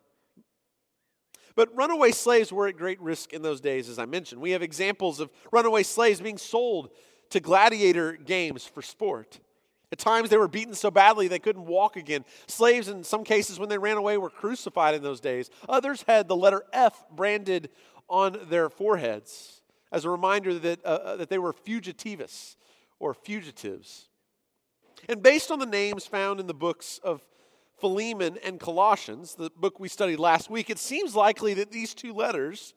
But 1.54 1.74
runaway 1.76 2.12
slaves 2.12 2.52
were 2.52 2.68
at 2.68 2.76
great 2.76 3.00
risk 3.00 3.32
in 3.32 3.42
those 3.42 3.60
days, 3.60 3.88
as 3.88 3.98
I 3.98 4.06
mentioned. 4.06 4.40
We 4.40 4.52
have 4.52 4.62
examples 4.62 5.20
of 5.20 5.30
runaway 5.52 5.82
slaves 5.82 6.20
being 6.20 6.38
sold 6.38 6.90
to 7.30 7.40
gladiator 7.40 8.12
games 8.12 8.64
for 8.64 8.82
sport. 8.82 9.40
At 9.92 9.98
times, 9.98 10.30
they 10.30 10.36
were 10.36 10.48
beaten 10.48 10.74
so 10.74 10.90
badly 10.90 11.26
they 11.26 11.40
couldn't 11.40 11.66
walk 11.66 11.96
again. 11.96 12.24
Slaves, 12.46 12.88
in 12.88 13.02
some 13.02 13.24
cases, 13.24 13.58
when 13.58 13.68
they 13.68 13.78
ran 13.78 13.96
away, 13.96 14.18
were 14.18 14.30
crucified 14.30 14.94
in 14.94 15.02
those 15.02 15.20
days. 15.20 15.50
Others 15.68 16.04
had 16.06 16.28
the 16.28 16.36
letter 16.36 16.62
F 16.72 17.04
branded 17.10 17.70
on 18.08 18.38
their 18.48 18.70
foreheads 18.70 19.62
as 19.90 20.04
a 20.04 20.10
reminder 20.10 20.56
that, 20.58 20.84
uh, 20.84 20.88
uh 20.88 21.16
that 21.16 21.28
they 21.28 21.38
were 21.38 21.52
fugitivus 21.52 22.54
or 23.00 23.14
fugitives. 23.14 24.08
And 25.08 25.22
based 25.22 25.50
on 25.50 25.58
the 25.58 25.66
names 25.66 26.06
found 26.06 26.38
in 26.38 26.46
the 26.46 26.54
books 26.54 27.00
of 27.02 27.22
Philemon 27.80 28.38
and 28.44 28.60
Colossians, 28.60 29.34
the 29.34 29.50
book 29.56 29.80
we 29.80 29.88
studied 29.88 30.18
last 30.18 30.50
week, 30.50 30.70
it 30.70 30.78
seems 30.78 31.14
likely 31.14 31.54
that 31.54 31.70
these 31.70 31.94
two 31.94 32.12
letters 32.12 32.74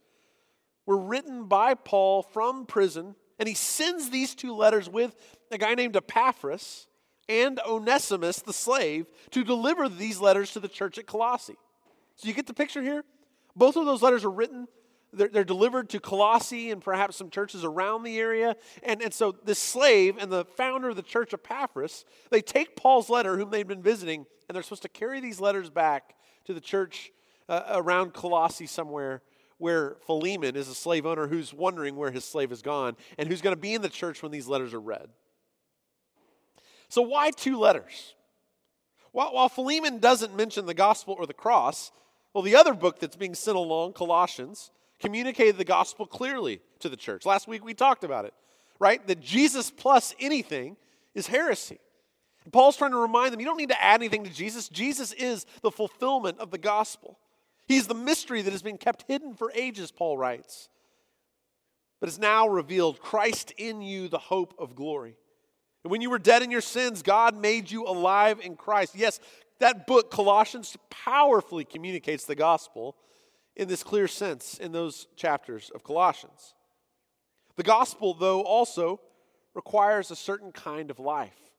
were 0.85 0.97
written 0.97 1.45
by 1.45 1.73
Paul 1.73 2.23
from 2.23 2.65
prison, 2.65 3.15
and 3.39 3.47
he 3.47 3.55
sends 3.55 4.09
these 4.09 4.35
two 4.35 4.53
letters 4.53 4.89
with 4.89 5.15
a 5.51 5.57
guy 5.57 5.75
named 5.75 5.95
Epaphras 5.95 6.87
and 7.29 7.59
Onesimus, 7.65 8.39
the 8.39 8.53
slave, 8.53 9.07
to 9.31 9.43
deliver 9.43 9.87
these 9.87 10.19
letters 10.19 10.51
to 10.51 10.59
the 10.59 10.67
church 10.67 10.97
at 10.97 11.07
Colossae. 11.07 11.57
So 12.15 12.27
you 12.27 12.33
get 12.33 12.47
the 12.47 12.53
picture 12.53 12.81
here? 12.81 13.03
Both 13.55 13.75
of 13.75 13.85
those 13.85 14.01
letters 14.01 14.25
are 14.25 14.31
written, 14.31 14.67
they're, 15.13 15.29
they're, 15.29 15.43
delivered 15.43 15.89
to 15.89 15.99
Colossae 15.99 16.71
and 16.71 16.81
perhaps 16.81 17.17
some 17.17 17.29
churches 17.29 17.63
around 17.63 18.03
the 18.03 18.17
area. 18.17 18.55
And, 18.81 19.01
and 19.01 19.13
so 19.13 19.35
this 19.43 19.59
slave 19.59 20.17
and 20.19 20.31
the 20.31 20.43
founder 20.43 20.89
of 20.89 20.95
the 20.95 21.03
church, 21.03 21.33
Epaphras, 21.33 22.03
they 22.31 22.41
take 22.41 22.75
Paul's 22.75 23.09
letter, 23.09 23.37
whom 23.37 23.51
they've 23.51 23.67
been 23.67 23.83
visiting, 23.83 24.25
and 24.53 24.55
they're 24.55 24.61
supposed 24.61 24.83
to 24.83 24.89
carry 24.89 25.19
these 25.19 25.41
letters 25.41 25.71
back 25.71 26.13
to 26.45 26.53
the 26.53 26.61
church 26.61 27.11
uh, 27.49 27.63
around 27.71 28.13
Colossae 28.13 28.67
somewhere 28.67 29.23
where 29.57 29.95
Philemon 30.05 30.55
is 30.55 30.67
a 30.67 30.75
slave 30.75 31.07
owner 31.07 31.25
who's 31.25 31.55
wondering 31.55 31.95
where 31.95 32.11
his 32.11 32.23
slave 32.23 32.51
has 32.51 32.61
gone 32.61 32.95
and 33.17 33.27
who's 33.27 33.41
going 33.41 33.55
to 33.55 33.59
be 33.59 33.73
in 33.73 33.81
the 33.81 33.89
church 33.89 34.21
when 34.21 34.31
these 34.31 34.47
letters 34.47 34.71
are 34.75 34.79
read. 34.79 35.07
So, 36.87 37.01
why 37.01 37.31
two 37.31 37.57
letters? 37.57 38.13
While, 39.11 39.33
while 39.33 39.49
Philemon 39.49 39.97
doesn't 39.97 40.35
mention 40.35 40.67
the 40.67 40.75
gospel 40.75 41.15
or 41.17 41.25
the 41.25 41.33
cross, 41.33 41.91
well, 42.31 42.43
the 42.43 42.55
other 42.55 42.75
book 42.75 42.99
that's 42.99 43.15
being 43.15 43.33
sent 43.33 43.57
along, 43.57 43.93
Colossians, 43.93 44.69
communicated 44.99 45.57
the 45.57 45.65
gospel 45.65 46.05
clearly 46.05 46.61
to 46.77 46.89
the 46.89 46.97
church. 46.97 47.25
Last 47.25 47.47
week 47.47 47.65
we 47.65 47.73
talked 47.73 48.03
about 48.03 48.25
it, 48.25 48.35
right? 48.77 49.03
That 49.07 49.19
Jesus 49.19 49.71
plus 49.71 50.13
anything 50.19 50.77
is 51.15 51.25
heresy. 51.25 51.79
Paul's 52.51 52.77
trying 52.77 52.91
to 52.91 52.97
remind 52.97 53.31
them 53.31 53.39
you 53.39 53.45
don't 53.45 53.57
need 53.57 53.69
to 53.69 53.83
add 53.83 54.01
anything 54.01 54.23
to 54.23 54.29
Jesus. 54.29 54.69
Jesus 54.69 55.13
is 55.13 55.45
the 55.61 55.71
fulfillment 55.71 56.39
of 56.39 56.51
the 56.51 56.57
gospel. 56.57 57.17
He's 57.67 57.87
the 57.87 57.93
mystery 57.93 58.41
that 58.41 58.51
has 58.51 58.61
been 58.61 58.77
kept 58.77 59.05
hidden 59.07 59.33
for 59.33 59.51
ages, 59.55 59.91
Paul 59.91 60.17
writes. 60.17 60.69
But 61.99 62.09
is 62.09 62.19
now 62.19 62.47
revealed 62.47 62.99
Christ 62.99 63.53
in 63.57 63.81
you, 63.81 64.09
the 64.09 64.17
hope 64.17 64.53
of 64.59 64.75
glory. 64.75 65.15
And 65.83 65.91
when 65.91 66.01
you 66.01 66.09
were 66.09 66.19
dead 66.19 66.43
in 66.43 66.51
your 66.51 66.61
sins, 66.61 67.01
God 67.01 67.37
made 67.37 67.71
you 67.71 67.85
alive 67.85 68.39
in 68.43 68.55
Christ. 68.55 68.95
Yes, 68.95 69.19
that 69.59 69.87
book, 69.87 70.11
Colossians, 70.11 70.75
powerfully 70.89 71.63
communicates 71.63 72.25
the 72.25 72.35
gospel 72.35 72.95
in 73.55 73.67
this 73.67 73.83
clear 73.83 74.07
sense 74.07 74.57
in 74.57 74.71
those 74.71 75.07
chapters 75.15 75.71
of 75.73 75.83
Colossians. 75.83 76.55
The 77.55 77.63
gospel, 77.63 78.13
though, 78.13 78.41
also 78.41 78.99
requires 79.53 80.09
a 80.09 80.15
certain 80.15 80.51
kind 80.51 80.89
of 80.89 80.99
life. 80.99 81.52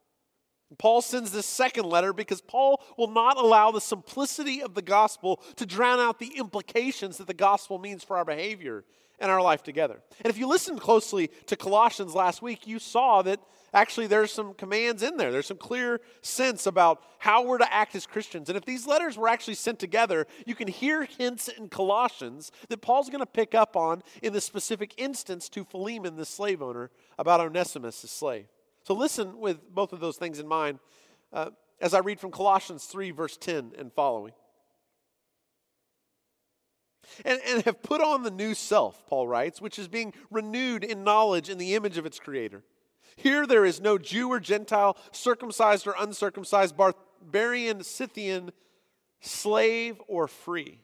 Paul 0.78 1.02
sends 1.02 1.30
this 1.30 1.46
second 1.46 1.86
letter 1.86 2.12
because 2.12 2.40
Paul 2.40 2.82
will 2.96 3.10
not 3.10 3.36
allow 3.36 3.70
the 3.70 3.80
simplicity 3.80 4.62
of 4.62 4.74
the 4.74 4.82
gospel 4.82 5.40
to 5.56 5.66
drown 5.66 6.00
out 6.00 6.18
the 6.18 6.36
implications 6.36 7.18
that 7.18 7.26
the 7.26 7.34
gospel 7.34 7.78
means 7.78 8.02
for 8.02 8.16
our 8.16 8.24
behavior 8.24 8.84
and 9.18 9.30
our 9.30 9.42
life 9.42 9.62
together. 9.62 10.00
And 10.20 10.30
if 10.30 10.38
you 10.38 10.48
listened 10.48 10.80
closely 10.80 11.28
to 11.46 11.56
Colossians 11.56 12.14
last 12.14 12.42
week, 12.42 12.66
you 12.66 12.78
saw 12.78 13.22
that 13.22 13.40
actually 13.72 14.06
there's 14.06 14.32
some 14.32 14.54
commands 14.54 15.02
in 15.02 15.16
there. 15.16 15.30
There's 15.30 15.46
some 15.46 15.56
clear 15.56 16.00
sense 16.22 16.66
about 16.66 17.02
how 17.18 17.44
we're 17.44 17.58
to 17.58 17.72
act 17.72 17.94
as 17.94 18.06
Christians. 18.06 18.48
And 18.48 18.56
if 18.56 18.64
these 18.64 18.86
letters 18.86 19.16
were 19.16 19.28
actually 19.28 19.54
sent 19.54 19.78
together, 19.78 20.26
you 20.46 20.54
can 20.54 20.68
hear 20.68 21.04
hints 21.04 21.48
in 21.48 21.68
Colossians 21.68 22.50
that 22.68 22.82
Paul's 22.82 23.08
going 23.08 23.20
to 23.20 23.26
pick 23.26 23.54
up 23.54 23.76
on 23.76 24.02
in 24.22 24.32
the 24.32 24.40
specific 24.40 24.94
instance 24.96 25.48
to 25.50 25.64
Philemon, 25.64 26.16
the 26.16 26.26
slave 26.26 26.60
owner, 26.60 26.90
about 27.18 27.40
Onesimus, 27.40 28.02
the 28.02 28.08
slave. 28.08 28.46
So 28.84 28.94
listen 28.94 29.40
with 29.40 29.74
both 29.74 29.92
of 29.92 30.00
those 30.00 30.16
things 30.16 30.38
in 30.38 30.46
mind 30.46 30.78
uh, 31.32 31.50
as 31.80 31.94
I 31.94 31.98
read 31.98 32.20
from 32.20 32.30
Colossians 32.30 32.84
3, 32.84 33.10
verse 33.10 33.36
10 33.36 33.72
and 33.78 33.92
following. 33.92 34.32
And, 37.24 37.40
and 37.46 37.62
have 37.64 37.82
put 37.82 38.00
on 38.00 38.22
the 38.22 38.30
new 38.30 38.54
self, 38.54 39.06
Paul 39.06 39.28
writes, 39.28 39.60
which 39.60 39.78
is 39.78 39.88
being 39.88 40.14
renewed 40.30 40.84
in 40.84 41.04
knowledge 41.04 41.50
in 41.50 41.58
the 41.58 41.74
image 41.74 41.98
of 41.98 42.06
its 42.06 42.18
creator. 42.18 42.62
Here 43.16 43.46
there 43.46 43.64
is 43.64 43.80
no 43.80 43.98
Jew 43.98 44.30
or 44.30 44.40
Gentile, 44.40 44.96
circumcised 45.12 45.86
or 45.86 45.94
uncircumcised, 45.98 46.76
barbarian, 46.76 47.82
Scythian, 47.84 48.52
slave 49.20 50.00
or 50.08 50.26
free. 50.26 50.80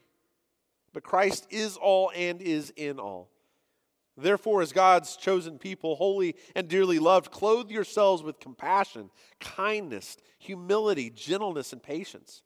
But 0.93 1.03
Christ 1.03 1.47
is 1.49 1.77
all 1.77 2.11
and 2.15 2.41
is 2.41 2.71
in 2.75 2.99
all. 2.99 3.30
Therefore, 4.17 4.61
as 4.61 4.73
God's 4.73 5.15
chosen 5.15 5.57
people, 5.57 5.95
holy 5.95 6.35
and 6.55 6.67
dearly 6.67 6.99
loved, 6.99 7.31
clothe 7.31 7.71
yourselves 7.71 8.21
with 8.21 8.39
compassion, 8.39 9.09
kindness, 9.39 10.17
humility, 10.37 11.09
gentleness, 11.09 11.71
and 11.71 11.81
patience. 11.81 12.41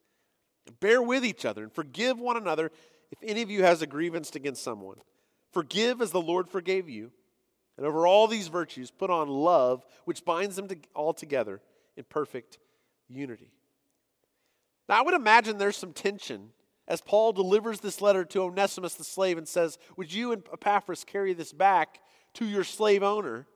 Bear 0.79 1.01
with 1.01 1.25
each 1.25 1.45
other 1.45 1.63
and 1.63 1.72
forgive 1.72 2.19
one 2.19 2.38
another 2.38 2.72
if 3.12 3.19
any 3.24 3.41
of 3.41 3.50
you 3.50 3.63
has 3.63 3.81
a 3.81 3.88
grievance 3.88 4.36
against 4.36 4.63
someone. 4.63 4.98
Forgive 5.51 6.01
as 6.01 6.12
the 6.12 6.22
Lord 6.22 6.50
forgave 6.50 6.89
you. 6.89 7.12
And 7.77 7.86
over 7.86 8.07
all 8.07 8.27
these 8.27 8.48
virtues, 8.48 8.91
put 8.91 9.10
on 9.10 9.27
love, 9.27 9.86
which 10.05 10.24
binds 10.24 10.55
them 10.55 10.67
to, 10.69 10.77
all 10.93 11.13
together 11.13 11.62
in 11.98 12.05
perfect 12.05 12.57
unity. 13.10 13.51
Now, 14.88 15.00
I 15.00 15.01
would 15.01 15.13
imagine 15.13 15.57
there's 15.57 15.77
some 15.77 15.93
tension 15.93 16.51
as 16.88 17.01
Paul 17.01 17.34
delivers 17.34 17.80
this 17.80 18.01
letter 18.01 18.24
to 18.25 18.44
Onesimus 18.44 18.96
the 18.96 19.04
slave 19.04 19.38
and 19.38 19.48
says, 19.48 19.77
Would 19.98 20.13
you 20.13 20.32
and 20.32 20.44
Epaphras 20.51 21.04
carry 21.04 21.34
this 21.34 21.51
back 21.51 22.00
to 22.36 22.46
your 22.46 22.63
slave 22.63 23.04
owner? 23.04 23.48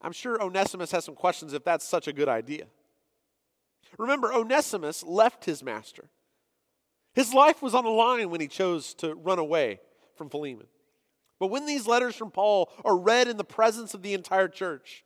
I'm 0.00 0.12
sure 0.12 0.40
Onesimus 0.40 0.92
has 0.92 1.04
some 1.04 1.14
questions 1.14 1.52
if 1.52 1.64
that's 1.64 1.84
such 1.84 2.06
a 2.06 2.12
good 2.12 2.28
idea. 2.28 2.66
Remember, 3.98 4.32
Onesimus 4.32 5.02
left 5.02 5.44
his 5.44 5.62
master. 5.62 6.10
His 7.14 7.32
life 7.32 7.62
was 7.62 7.74
on 7.74 7.84
the 7.84 7.90
line 7.90 8.30
when 8.30 8.40
he 8.40 8.48
chose 8.48 8.94
to 8.94 9.14
run 9.14 9.38
away 9.38 9.80
from 10.16 10.28
Philemon. 10.28 10.66
But 11.38 11.48
when 11.48 11.66
these 11.66 11.86
letters 11.86 12.16
from 12.16 12.30
Paul 12.30 12.70
are 12.84 12.96
read 12.96 13.28
in 13.28 13.36
the 13.36 13.44
presence 13.44 13.94
of 13.94 14.02
the 14.02 14.14
entire 14.14 14.48
church, 14.48 15.04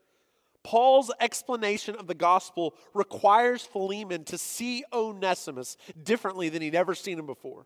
Paul's 0.69 1.11
explanation 1.19 1.95
of 1.95 2.09
the 2.09 2.15
gospel 2.15 2.75
requires 2.93 3.63
Philemon 3.63 4.25
to 4.25 4.37
see 4.37 4.85
Onesimus 4.93 5.79
differently 6.03 6.51
than 6.51 6.61
he'd 6.61 6.75
ever 6.75 6.95
seen 6.95 7.19
him 7.19 7.25
before. 7.25 7.65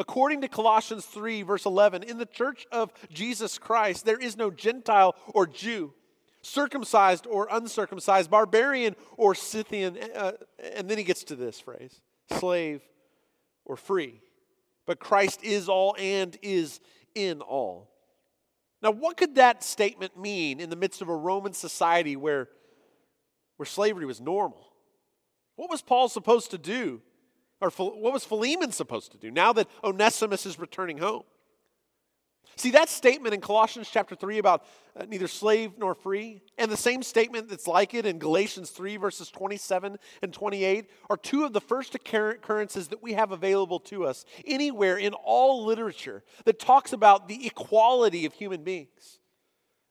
According 0.00 0.40
to 0.40 0.48
Colossians 0.48 1.06
3, 1.06 1.42
verse 1.42 1.66
11, 1.66 2.02
in 2.02 2.18
the 2.18 2.26
church 2.26 2.66
of 2.72 2.92
Jesus 3.12 3.58
Christ, 3.58 4.04
there 4.04 4.18
is 4.18 4.36
no 4.36 4.50
Gentile 4.50 5.14
or 5.34 5.46
Jew, 5.46 5.94
circumcised 6.42 7.28
or 7.28 7.46
uncircumcised, 7.48 8.28
barbarian 8.28 8.96
or 9.16 9.36
Scythian. 9.36 9.96
Uh, 10.12 10.32
and 10.74 10.90
then 10.90 10.98
he 10.98 11.04
gets 11.04 11.22
to 11.22 11.36
this 11.36 11.60
phrase 11.60 12.00
slave 12.32 12.82
or 13.64 13.76
free. 13.76 14.20
But 14.84 14.98
Christ 14.98 15.44
is 15.44 15.68
all 15.68 15.94
and 15.96 16.36
is 16.42 16.80
in 17.14 17.40
all. 17.40 17.88
Now, 18.86 18.92
what 18.92 19.16
could 19.16 19.34
that 19.34 19.64
statement 19.64 20.16
mean 20.16 20.60
in 20.60 20.70
the 20.70 20.76
midst 20.76 21.02
of 21.02 21.08
a 21.08 21.16
Roman 21.16 21.52
society 21.52 22.14
where, 22.14 22.48
where 23.56 23.66
slavery 23.66 24.06
was 24.06 24.20
normal? 24.20 24.64
What 25.56 25.68
was 25.68 25.82
Paul 25.82 26.08
supposed 26.08 26.52
to 26.52 26.58
do? 26.58 27.02
Or 27.60 27.70
what 27.70 28.12
was 28.12 28.24
Philemon 28.24 28.70
supposed 28.70 29.10
to 29.10 29.18
do 29.18 29.32
now 29.32 29.52
that 29.54 29.66
Onesimus 29.82 30.46
is 30.46 30.60
returning 30.60 30.98
home? 30.98 31.24
See, 32.58 32.70
that 32.70 32.88
statement 32.88 33.34
in 33.34 33.42
Colossians 33.42 33.90
chapter 33.92 34.14
3 34.14 34.38
about 34.38 34.64
uh, 34.98 35.04
neither 35.04 35.28
slave 35.28 35.72
nor 35.76 35.94
free, 35.94 36.40
and 36.56 36.70
the 36.70 36.76
same 36.76 37.02
statement 37.02 37.50
that's 37.50 37.66
like 37.66 37.92
it 37.92 38.06
in 38.06 38.18
Galatians 38.18 38.70
3, 38.70 38.96
verses 38.96 39.30
27 39.30 39.98
and 40.22 40.32
28, 40.32 40.88
are 41.10 41.18
two 41.18 41.44
of 41.44 41.52
the 41.52 41.60
first 41.60 41.94
occurrences 41.94 42.88
that 42.88 43.02
we 43.02 43.12
have 43.12 43.30
available 43.30 43.78
to 43.80 44.06
us 44.06 44.24
anywhere 44.46 44.96
in 44.96 45.12
all 45.12 45.66
literature 45.66 46.24
that 46.46 46.58
talks 46.58 46.94
about 46.94 47.28
the 47.28 47.46
equality 47.46 48.24
of 48.24 48.32
human 48.32 48.64
beings. 48.64 49.18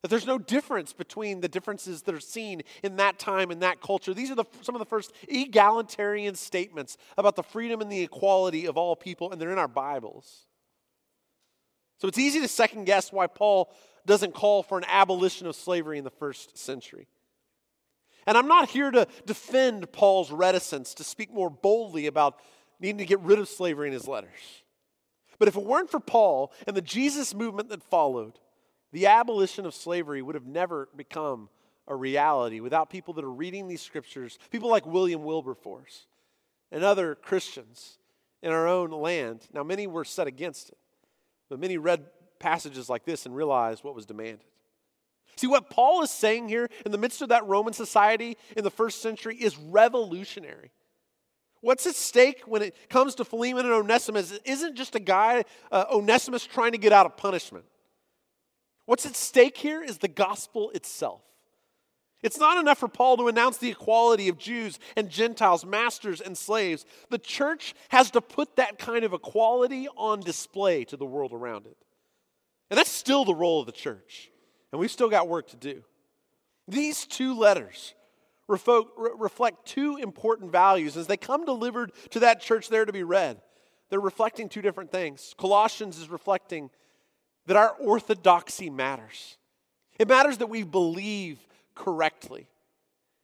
That 0.02 0.10
there's 0.10 0.26
no 0.26 0.40
difference 0.40 0.92
between 0.92 1.42
the 1.42 1.48
differences 1.48 2.02
that 2.04 2.16
are 2.16 2.20
seen 2.20 2.64
in 2.82 2.96
that 2.96 3.20
time 3.20 3.52
and 3.52 3.62
that 3.62 3.80
culture. 3.80 4.14
These 4.14 4.32
are 4.32 4.36
the, 4.36 4.46
some 4.62 4.74
of 4.74 4.80
the 4.80 4.86
first 4.86 5.14
egalitarian 5.28 6.34
statements 6.34 6.98
about 7.16 7.36
the 7.36 7.44
freedom 7.44 7.80
and 7.82 7.92
the 7.92 8.02
equality 8.02 8.66
of 8.66 8.76
all 8.76 8.96
people, 8.96 9.32
and 9.32 9.40
they're 9.40 9.52
in 9.52 9.60
our 9.60 9.68
Bibles. 9.68 10.48
So 11.98 12.08
it's 12.08 12.18
easy 12.18 12.42
to 12.42 12.48
second 12.48 12.86
guess 12.86 13.12
why 13.12 13.28
Paul 13.28 13.74
doesn't 14.06 14.34
call 14.34 14.64
for 14.64 14.78
an 14.78 14.86
abolition 14.88 15.48
of 15.48 15.56
slavery 15.56 15.98
in 15.98 16.04
the 16.04 16.10
first 16.10 16.58
century. 16.58 17.08
And 18.28 18.38
I'm 18.38 18.48
not 18.48 18.70
here 18.70 18.92
to 18.92 19.08
defend 19.26 19.92
Paul's 19.92 20.32
reticence 20.32 20.94
to 20.96 21.04
speak 21.04 21.32
more 21.32 21.50
boldly 21.50 22.08
about 22.08 22.40
needing 22.80 22.98
to 22.98 23.06
get 23.06 23.20
rid 23.22 23.40
of 23.40 23.48
slavery 23.48 23.88
in 23.88 23.94
his 23.94 24.08
letters. 24.08 24.64
But 25.38 25.48
if 25.48 25.56
it 25.56 25.64
weren't 25.64 25.92
for 25.92 26.00
Paul 26.00 26.52
and 26.66 26.76
the 26.76 26.82
Jesus 26.82 27.34
movement 27.34 27.70
that 27.70 27.84
followed, 27.84 28.40
the 28.92 29.08
abolition 29.08 29.66
of 29.66 29.74
slavery 29.74 30.22
would 30.22 30.36
have 30.36 30.46
never 30.46 30.90
become 30.96 31.50
a 31.88 31.96
reality 31.96 32.60
without 32.60 32.90
people 32.90 33.14
that 33.14 33.26
are 33.26 33.32
reading 33.32 33.68
these 33.68 33.82
scriptures, 33.82 34.40
people 34.50 34.70
like 34.70 34.86
William 34.86 35.24
Wilberforce 35.24 36.08
and 36.72 36.84
other 36.84 37.16
Christians 37.16 38.00
in 38.42 38.52
our 38.52 38.68
own 38.68 38.92
land. 38.92 39.48
Now, 39.54 39.64
many 39.64 39.86
were 39.86 40.06
set 40.06 40.28
against 40.28 40.70
it. 40.70 40.78
But 41.50 41.60
many 41.60 41.78
read 41.78 42.06
passages 42.40 42.90
like 42.90 43.06
this 43.06 43.26
and 43.26 43.36
realized 43.36 43.84
what 43.84 43.96
was 43.96 44.06
demanded. 44.06 44.44
See, 45.36 45.48
what 45.48 45.70
Paul 45.70 46.02
is 46.02 46.12
saying 46.12 46.48
here 46.48 46.70
in 46.86 46.92
the 46.92 46.98
midst 46.98 47.22
of 47.22 47.30
that 47.30 47.46
Roman 47.46 47.74
society 47.74 48.38
in 48.56 48.64
the 48.64 48.72
first 48.72 49.02
century 49.02 49.36
is 49.36 49.58
revolutionary. 49.58 50.72
What's 51.62 51.86
at 51.88 51.96
stake 51.96 52.44
when 52.46 52.62
it 52.62 52.76
comes 52.90 53.16
to 53.16 53.26
Philemon 53.26 53.66
and 53.66 53.74
Onesimus 53.74 54.38
isn't 54.46 54.76
just 54.76 54.96
a 54.96 55.00
guy, 55.00 55.44
uh, 55.72 55.86
Onesimus, 55.92 56.46
trying 56.46 56.74
to 56.74 56.78
get 56.78 56.94
out 56.94 57.06
of 57.06 57.18
punishment. 57.18 57.66
What's 58.86 59.06
at 59.06 59.16
stake 59.16 59.58
here 59.58 59.82
is 59.82 59.98
the 59.98 60.08
gospel 60.08 60.70
itself. 60.72 61.22
It's 62.26 62.40
not 62.40 62.58
enough 62.58 62.80
for 62.80 62.88
Paul 62.88 63.18
to 63.18 63.28
announce 63.28 63.58
the 63.58 63.70
equality 63.70 64.30
of 64.30 64.40
Jews 64.40 64.80
and 64.96 65.12
Gentiles, 65.12 65.64
masters 65.64 66.22
and 66.22 66.36
slaves. 66.36 66.84
The 67.12 67.20
church 67.20 67.76
has 67.90 68.10
to 68.12 68.20
put 68.20 68.56
that 68.56 68.80
kind 68.80 69.06
of 69.06 69.14
equality 69.14 69.88
on 69.96 70.22
display 70.22 70.86
to 70.86 70.98
the 70.98 71.06
world 71.06 71.34
around 71.34 71.68
it. 71.68 71.78
And 72.72 72.80
that's 72.80 72.90
still 72.90 73.26
the 73.26 73.36
role 73.36 73.60
of 73.60 73.68
the 73.68 73.72
church. 73.72 74.32
And 74.72 74.80
we've 74.80 74.90
still 74.90 75.08
got 75.08 75.28
work 75.28 75.50
to 75.50 75.56
do. 75.56 75.84
These 76.68 77.06
two 77.06 77.38
letters 77.38 77.94
reflect 78.48 79.68
two 79.68 79.98
important 79.98 80.52
values 80.52 80.98
as 80.98 81.06
they 81.06 81.18
come 81.18 81.46
delivered 81.46 81.92
to 82.10 82.22
that 82.22 82.42
church 82.42 82.70
there 82.70 82.86
to 82.86 82.92
be 82.92 83.04
read. 83.04 83.40
They're 83.92 84.00
reflecting 84.00 84.50
two 84.50 84.64
different 84.64 84.92
things. 84.92 85.36
Colossians 85.38 86.00
is 86.00 86.10
reflecting 86.10 86.72
that 87.46 87.56
our 87.56 87.76
orthodoxy 87.80 88.72
matters. 88.72 89.38
It 90.00 90.08
matters 90.08 90.40
that 90.40 90.50
we 90.50 90.64
believe 90.64 91.38
correctly. 91.76 92.48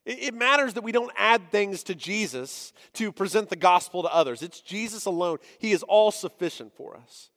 It 0.03 0.33
matters 0.33 0.73
that 0.73 0.83
we 0.83 0.91
don't 0.91 1.11
add 1.15 1.51
things 1.51 1.83
to 1.83 1.93
Jesus 1.93 2.73
to 2.93 3.11
present 3.11 3.49
the 3.49 3.55
gospel 3.55 4.01
to 4.01 4.13
others. 4.13 4.41
It's 4.41 4.59
Jesus 4.59 5.05
alone. 5.05 5.37
He 5.59 5.73
is 5.73 5.83
all 5.83 6.09
sufficient 6.09 6.73
for 6.75 6.97
us. 6.97 7.29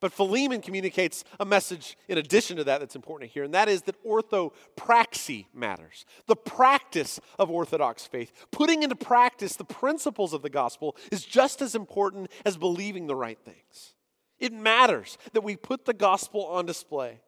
But 0.00 0.12
Philemon 0.12 0.62
communicates 0.62 1.24
a 1.40 1.44
message 1.44 1.98
in 2.06 2.18
addition 2.18 2.56
to 2.56 2.64
that 2.64 2.78
that's 2.78 2.94
important 2.94 3.32
here, 3.32 3.42
and 3.42 3.52
that 3.52 3.68
is 3.68 3.82
that 3.82 4.02
orthopraxy 4.04 5.46
matters. 5.52 6.06
The 6.26 6.36
practice 6.36 7.18
of 7.38 7.50
Orthodox 7.50 8.06
faith, 8.06 8.32
putting 8.52 8.84
into 8.84 8.94
practice 8.94 9.56
the 9.56 9.64
principles 9.64 10.32
of 10.32 10.42
the 10.42 10.50
gospel, 10.50 10.96
is 11.10 11.24
just 11.24 11.60
as 11.60 11.74
important 11.74 12.30
as 12.46 12.56
believing 12.56 13.06
the 13.06 13.16
right 13.16 13.38
things. 13.44 13.94
It 14.38 14.52
matters 14.52 15.18
that 15.32 15.42
we 15.42 15.56
put 15.56 15.84
the 15.84 15.94
gospel 15.94 16.46
on 16.46 16.64
display. 16.64 17.18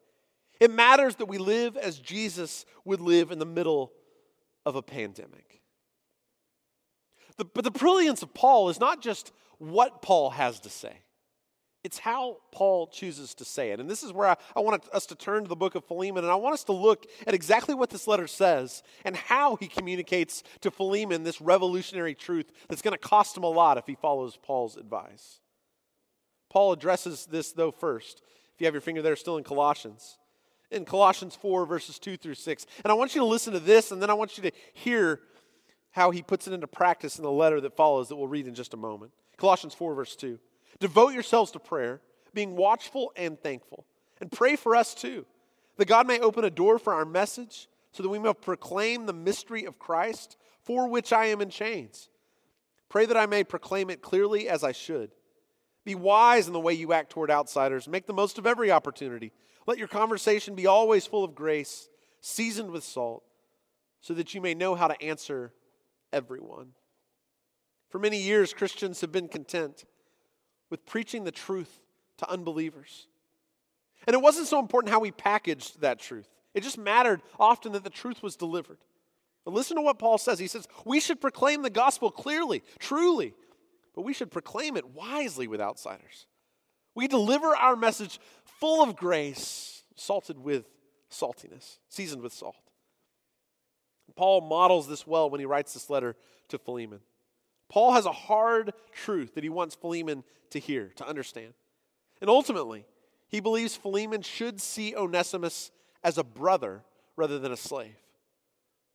It 0.61 0.71
matters 0.71 1.17
that 1.17 1.27
we 1.27 1.39
live 1.39 1.79
as 1.79 1.99
Jesus 1.99 2.67
would 2.85 3.01
live 3.01 3.31
in 3.31 3.39
the 3.39 3.47
middle 3.47 3.93
of 4.67 4.77
a 4.77 4.83
pandemic. 4.83 5.63
The, 7.39 7.47
but 7.47 7.65
the 7.65 7.71
brilliance 7.71 8.23
of 8.23 8.35
Paul 8.35 8.69
is 8.69 8.79
not 8.79 9.01
just 9.01 9.33
what 9.57 10.03
Paul 10.03 10.31
has 10.31 10.61
to 10.61 10.71
say, 10.71 10.93
it's 11.83 11.99
how 11.99 12.37
Paul 12.53 12.89
chooses 12.89 13.35
to 13.37 13.45
say 13.47 13.71
it. 13.71 13.81
And 13.81 13.89
this 13.89 14.03
is 14.03 14.13
where 14.13 14.29
I, 14.29 14.37
I 14.55 14.61
want 14.61 14.85
us 14.93 15.07
to 15.07 15.15
turn 15.15 15.45
to 15.45 15.49
the 15.49 15.57
book 15.57 15.75
of 15.75 15.87
Philemon, 15.87 16.25
and 16.25 16.31
I 16.31 16.35
want 16.35 16.53
us 16.53 16.65
to 16.65 16.73
look 16.73 17.07
at 17.27 17.33
exactly 17.33 17.75
what 17.75 17.89
this 17.89 18.07
letter 18.07 18.27
says 18.27 18.83
and 19.07 19.17
how 19.17 19.57
he 19.57 19.67
communicates 19.67 20.43
to 20.61 20.71
Philemon 20.71 21.23
this 21.23 21.41
revolutionary 21.41 22.15
truth 22.15 22.53
that's 22.69 22.83
going 22.83 22.93
to 22.93 22.99
cost 22.99 23.35
him 23.35 23.45
a 23.45 23.49
lot 23.49 23.79
if 23.79 23.87
he 23.87 23.95
follows 23.95 24.39
Paul's 24.43 24.77
advice. 24.77 25.41
Paul 26.51 26.73
addresses 26.73 27.25
this, 27.25 27.53
though, 27.53 27.71
first. 27.71 28.21
If 28.55 28.61
you 28.61 28.67
have 28.67 28.75
your 28.75 28.83
finger 28.83 29.01
there, 29.01 29.17
still 29.17 29.39
in 29.39 29.45
Colossians 29.45 30.19
in 30.71 30.85
Colossians 30.85 31.35
4, 31.37 31.67
verses 31.67 31.99
2 31.99 32.17
through 32.17 32.35
6. 32.35 32.67
And 32.85 32.91
I 32.91 32.95
want 32.95 33.15
you 33.15 33.21
to 33.21 33.27
listen 33.27 33.53
to 33.53 33.61
this, 33.61 33.91
and 33.91 34.01
then 34.01 34.11
I 34.11 34.15
want 34.15 34.37
you 34.37 34.51
to 34.51 34.53
hear 34.73 35.21
how 35.93 36.11
he 36.11 36.23
puts 36.23 36.47
it 36.47 36.53
into 36.53 36.67
practice 36.67 37.19
in 37.19 37.25
the 37.25 37.31
letter 37.31 37.61
that 37.61 37.77
follows 37.77 38.09
that 38.09 38.17
we'll 38.17 38.29
read 38.29 38.47
in 38.47 38.55
just 38.55 38.75
a 38.75 38.77
moment. 38.77 39.13
Colossians 39.37 39.75
4, 39.75 39.95
verse 39.95 40.15
2. 40.17 40.39
Devote 40.79 41.13
yourselves 41.13 41.51
to 41.53 41.59
prayer, 41.59 42.01
being 42.33 42.57
watchful 42.57 43.13
and 43.17 43.41
thankful. 43.41 43.85
And 44.21 44.31
pray 44.31 44.55
for 44.57 44.77
us 44.77 44.95
too, 44.95 45.27
that 45.77 45.89
God 45.89 46.07
may 46.07 46.21
open 46.21 46.45
a 46.45 46.51
door 46.51 46.79
for 46.79 46.93
our 46.93 47.05
message, 47.05 47.69
so 47.93 48.03
that 48.03 48.09
we 48.09 48.19
may 48.19 48.33
proclaim 48.33 49.07
the 49.07 49.13
mystery 49.13 49.65
of 49.65 49.79
Christ, 49.79 50.37
for 50.63 50.89
which 50.89 51.13
I 51.13 51.27
am 51.27 51.41
in 51.41 51.51
chains. 51.51 52.09
Pray 52.89 53.07
that 53.07 53.17
I 53.17 53.27
may 53.27 53.43
proclaim 53.43 53.91
it 53.91 54.03
clearly 54.03 54.49
as 54.49 54.63
I 54.63 54.73
should. 54.73 55.11
Be 55.85 55.95
wise 55.95 56.47
in 56.47 56.53
the 56.53 56.61
way 56.61 56.75
you 56.75 56.93
act 56.93 57.11
toward 57.11 57.31
outsiders. 57.31 57.89
Make 57.89 58.07
the 58.07 58.13
most 58.13 58.39
of 58.39 58.47
every 58.47 58.71
opportunity. 58.71 59.33
Let 59.67 59.79
your 59.79 59.89
conversation 59.89 60.55
be 60.55 60.67
always 60.67 61.07
full 61.07 61.25
of 61.25 61.35
grace, 61.35 61.89
seasoned 62.21 62.71
with 62.71 62.85
salt, 62.85 63.23
so 64.01 64.15
that 64.15 64.35
you 64.35 64.41
may 64.41 64.55
know 64.55 64.75
how 64.75 64.89
to 64.89 65.03
answer 65.03 65.53
everyone. 66.13 66.73
For 67.91 67.99
many 67.99 68.19
years, 68.19 68.53
Christians 68.53 69.01
have 69.01 69.13
been 69.13 69.29
content 69.29 69.85
with 70.71 70.87
preaching 70.87 71.25
the 71.25 71.33
truth 71.33 71.81
to 72.19 72.31
unbelievers. 72.31 73.09
And 74.07 74.15
it 74.15 74.23
wasn't 74.23 74.47
so 74.47 74.59
important 74.59 74.93
how 74.93 75.01
we 75.01 75.11
packaged 75.11 75.81
that 75.81 75.99
truth, 75.99 76.29
it 76.55 76.63
just 76.63 76.79
mattered 76.79 77.23
often 77.39 77.73
that 77.73 77.85
the 77.85 77.91
truth 77.91 78.23
was 78.23 78.37
delivered. 78.37 78.79
But 79.45 79.55
listen 79.55 79.77
to 79.77 79.83
what 79.83 79.99
Paul 79.99 80.19
says. 80.19 80.39
He 80.39 80.47
says, 80.47 80.69
We 80.85 81.01
should 81.01 81.21
proclaim 81.21 81.63
the 81.63 81.71
gospel 81.71 82.11
clearly, 82.11 82.63
truly, 82.79 83.35
but 83.95 84.03
we 84.03 84.13
should 84.13 84.31
proclaim 84.31 84.77
it 84.77 84.91
wisely 84.91 85.49
with 85.49 85.61
outsiders. 85.61 86.27
We 86.95 87.09
deliver 87.09 87.55
our 87.55 87.77
message 87.77 88.19
full 88.45 88.83
of 88.83 88.97
grace, 88.97 89.83
salted 89.95 90.39
with 90.39 90.67
saltiness, 91.11 91.79
seasoned 91.89 92.23
with 92.23 92.33
salt. 92.33 92.57
Paul 94.17 94.43
models 94.43 94.89
this 94.89 95.07
well 95.07 95.31
when 95.31 95.41
he 95.41 95.47
writes 95.47 95.73
this 95.73 95.89
letter 95.89 96.17
to 96.49 96.59
Philemon. 96.59 97.01
Paul 97.69 97.93
has 97.93 98.07
a 98.07 98.13
hard 98.13 98.73
truth 98.93 99.35
that 99.35 99.45
he 99.45 99.51
wants 99.51 99.77
Philemon 99.77 100.25
to 100.51 100.59
hear, 100.59 100.91
to 100.97 101.07
understand. 101.07 101.55
And 102.21 102.29
ultimately, 102.29 102.85
he 103.29 103.41
believes 103.41 103.77
Philemon 103.77 104.23
should 104.23 104.61
see 104.61 104.95
Onesimus 104.95 105.71
as 106.03 106.19
a 106.19 106.25
brother 106.25 106.83
rather 107.17 107.39
than 107.39 107.53
a 107.53 107.57
slave. 107.57 107.97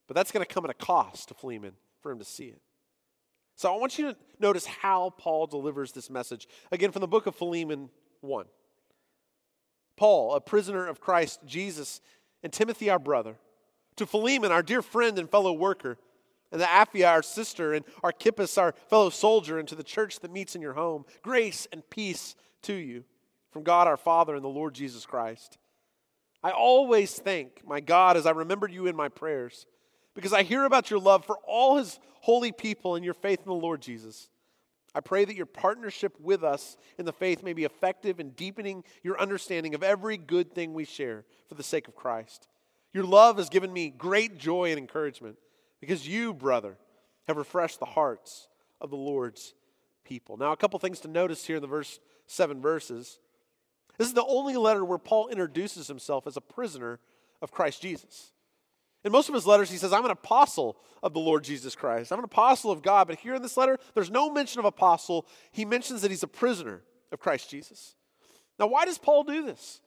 But 0.08 0.16
that's 0.16 0.32
going 0.32 0.46
to 0.46 0.54
come 0.54 0.66
at 0.66 0.72
a 0.72 0.76
cost 0.76 1.30
to 1.30 1.34
Philemon 1.34 1.74
for 2.02 2.12
him 2.12 2.20
to 2.20 2.26
see 2.26 2.46
it. 2.46 2.62
So 3.56 3.74
I 3.74 3.78
want 3.78 3.98
you 3.98 4.12
to 4.12 4.18
notice 4.40 4.66
how 4.66 5.12
Paul 5.18 5.48
delivers 5.48 5.92
this 5.92 6.10
message. 6.10 6.48
Again, 6.72 6.92
from 6.92 7.02
the 7.02 7.08
book 7.08 7.26
of 7.26 7.36
Philemon 7.36 7.90
1. 8.22 8.46
Paul, 9.96 10.36
a 10.36 10.42
prisoner 10.42 10.86
of 10.88 11.00
Christ 11.00 11.40
Jesus, 11.46 12.02
and 12.44 12.52
Timothy, 12.52 12.90
our 12.90 13.00
brother, 13.00 13.38
to 13.96 14.06
Philemon, 14.06 14.52
our 14.52 14.62
dear 14.62 14.82
friend 14.82 15.18
and 15.18 15.30
fellow 15.30 15.54
worker, 15.54 15.98
and 16.52 16.60
to 16.60 16.68
Apphia, 16.68 17.10
our 17.10 17.24
sister, 17.24 17.74
and 17.74 17.86
Archippus, 18.04 18.58
our 18.58 18.74
fellow 18.90 19.10
soldier, 19.10 19.58
and 19.58 19.68
to 19.70 19.76
the 19.76 19.84
church 19.84 20.20
that 20.20 20.32
meets 20.32 20.56
in 20.56 20.62
your 20.62 20.74
home, 20.74 21.06
grace 21.22 21.66
and 21.72 21.90
peace 21.90 22.36
to 22.64 22.74
you 22.74 23.06
from 23.52 23.64
God 23.64 23.88
our 23.88 23.98
Father 23.98 24.36
and 24.36 24.44
the 24.44 24.50
Lord 24.50 24.74
Jesus 24.74 25.06
Christ. 25.06 25.58
I 26.44 26.52
always 26.52 27.14
thank 27.14 27.66
my 27.66 27.80
God 27.80 28.18
as 28.18 28.26
I 28.26 28.32
remember 28.32 28.68
you 28.68 28.88
in 28.88 28.96
my 28.98 29.08
prayers 29.08 29.66
because 30.16 30.34
I 30.34 30.44
hear 30.44 30.66
about 30.66 30.90
your 30.90 31.00
love 31.00 31.26
for 31.26 31.38
all 31.46 31.78
his 31.78 32.00
holy 32.22 32.52
people 32.52 32.96
and 32.96 33.06
your 33.06 33.14
faith 33.14 33.40
in 33.40 33.46
the 33.46 33.54
Lord 33.54 33.82
Jesus. 33.82 34.30
I 34.96 35.02
pray 35.02 35.26
that 35.26 35.36
your 35.36 35.46
partnership 35.46 36.16
with 36.22 36.44
us 36.44 36.78
in 36.98 37.06
the 37.06 37.12
faith 37.12 37.44
may 37.44 37.52
be 37.52 37.66
effective 37.66 38.20
in 38.20 38.30
deepening 38.32 38.84
your 39.04 39.20
understanding 39.20 39.76
of 39.76 39.84
every 39.84 40.16
good 40.16 40.54
thing 40.54 40.74
we 40.74 40.86
share 40.86 41.26
for 41.50 41.56
the 41.56 41.64
sake 41.64 41.90
of 41.90 41.96
Christ. 41.96 42.48
Your 42.94 43.04
love 43.04 43.38
has 43.38 43.50
given 43.50 43.74
me 43.74 43.90
great 43.90 44.38
joy 44.38 44.70
and 44.70 44.80
encouragement 44.80 45.38
because 45.82 46.08
you, 46.08 46.34
brother, 46.34 46.78
have 47.28 47.36
refreshed 47.36 47.80
the 47.80 47.86
hearts 47.86 48.48
of 48.80 48.90
the 48.90 48.96
Lord's 48.96 49.54
people. 50.06 50.38
Now, 50.38 50.54
a 50.54 50.58
couple 50.58 50.80
things 50.80 51.02
to 51.02 51.10
notice 51.10 51.46
here 51.46 51.58
in 51.58 51.62
the 51.62 51.68
verse 51.68 52.00
seven 52.26 52.62
verses. 52.62 53.20
This 53.98 54.08
is 54.08 54.14
the 54.14 54.26
only 54.26 54.56
letter 54.56 54.86
where 54.86 54.98
Paul 54.98 55.28
introduces 55.28 55.88
himself 55.88 56.26
as 56.26 56.38
a 56.38 56.42
prisoner 56.42 57.00
of 57.42 57.52
Christ 57.52 57.82
Jesus. 57.82 58.32
In 59.06 59.12
most 59.12 59.30
of 59.30 59.36
his 59.36 59.46
letters, 59.46 59.70
he 59.70 59.78
says, 59.78 59.94
I'm 59.94 60.04
an 60.04 60.12
apostle 60.12 60.78
of 61.04 61.14
the 61.14 61.20
Lord 61.20 61.44
Jesus 61.44 61.76
Christ. 61.76 62.12
I'm 62.12 62.18
an 62.18 62.26
apostle 62.26 62.72
of 62.72 62.82
God. 62.82 63.08
But 63.08 63.20
here 63.20 63.36
in 63.36 63.44
this 63.44 63.56
letter, 63.56 63.78
there's 63.94 64.10
no 64.10 64.32
mention 64.32 64.58
of 64.58 64.66
apostle. 64.66 65.28
He 65.52 65.64
mentions 65.64 66.02
that 66.02 66.10
he's 66.10 66.24
a 66.24 66.28
prisoner 66.28 66.82
of 67.12 67.20
Christ 67.20 67.48
Jesus. 67.52 67.94
Now, 68.58 68.66
why 68.66 68.84
does 68.84 68.98
Paul 68.98 69.24
do 69.24 69.46
this? 69.46 69.80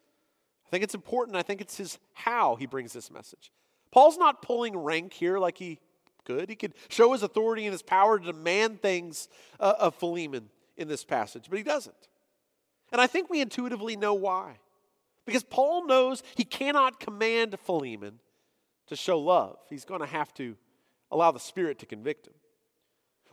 I 0.68 0.70
think 0.70 0.84
it's 0.84 0.94
important. 0.94 1.36
I 1.36 1.42
think 1.42 1.60
it's 1.60 1.76
his 1.76 1.98
how 2.14 2.54
he 2.54 2.66
brings 2.66 2.92
this 2.92 3.10
message. 3.10 3.50
Paul's 3.90 4.18
not 4.18 4.40
pulling 4.40 4.76
rank 4.76 5.12
here 5.12 5.38
like 5.38 5.58
he 5.58 5.80
could. 6.24 6.48
He 6.48 6.54
could 6.54 6.74
show 6.88 7.12
his 7.12 7.24
authority 7.24 7.64
and 7.64 7.72
his 7.72 7.82
power 7.82 8.20
to 8.20 8.24
demand 8.24 8.80
things 8.80 9.28
uh, 9.58 9.74
of 9.80 9.96
Philemon 9.96 10.48
in 10.76 10.86
this 10.86 11.04
passage, 11.04 11.46
but 11.50 11.58
he 11.58 11.64
doesn't. 11.64 12.08
And 12.92 13.00
I 13.00 13.08
think 13.08 13.30
we 13.30 13.40
intuitively 13.40 13.96
know 13.96 14.14
why. 14.14 14.58
Because 15.26 15.42
Paul 15.42 15.86
knows 15.86 16.22
he 16.36 16.44
cannot 16.44 17.00
command 17.00 17.58
Philemon 17.64 18.20
to 18.88 18.96
show 18.96 19.18
love. 19.18 19.58
He's 19.70 19.84
going 19.84 20.00
to 20.00 20.06
have 20.06 20.32
to 20.34 20.56
allow 21.10 21.30
the 21.30 21.40
Spirit 21.40 21.78
to 21.80 21.86
convict 21.86 22.26
him. 22.26 22.34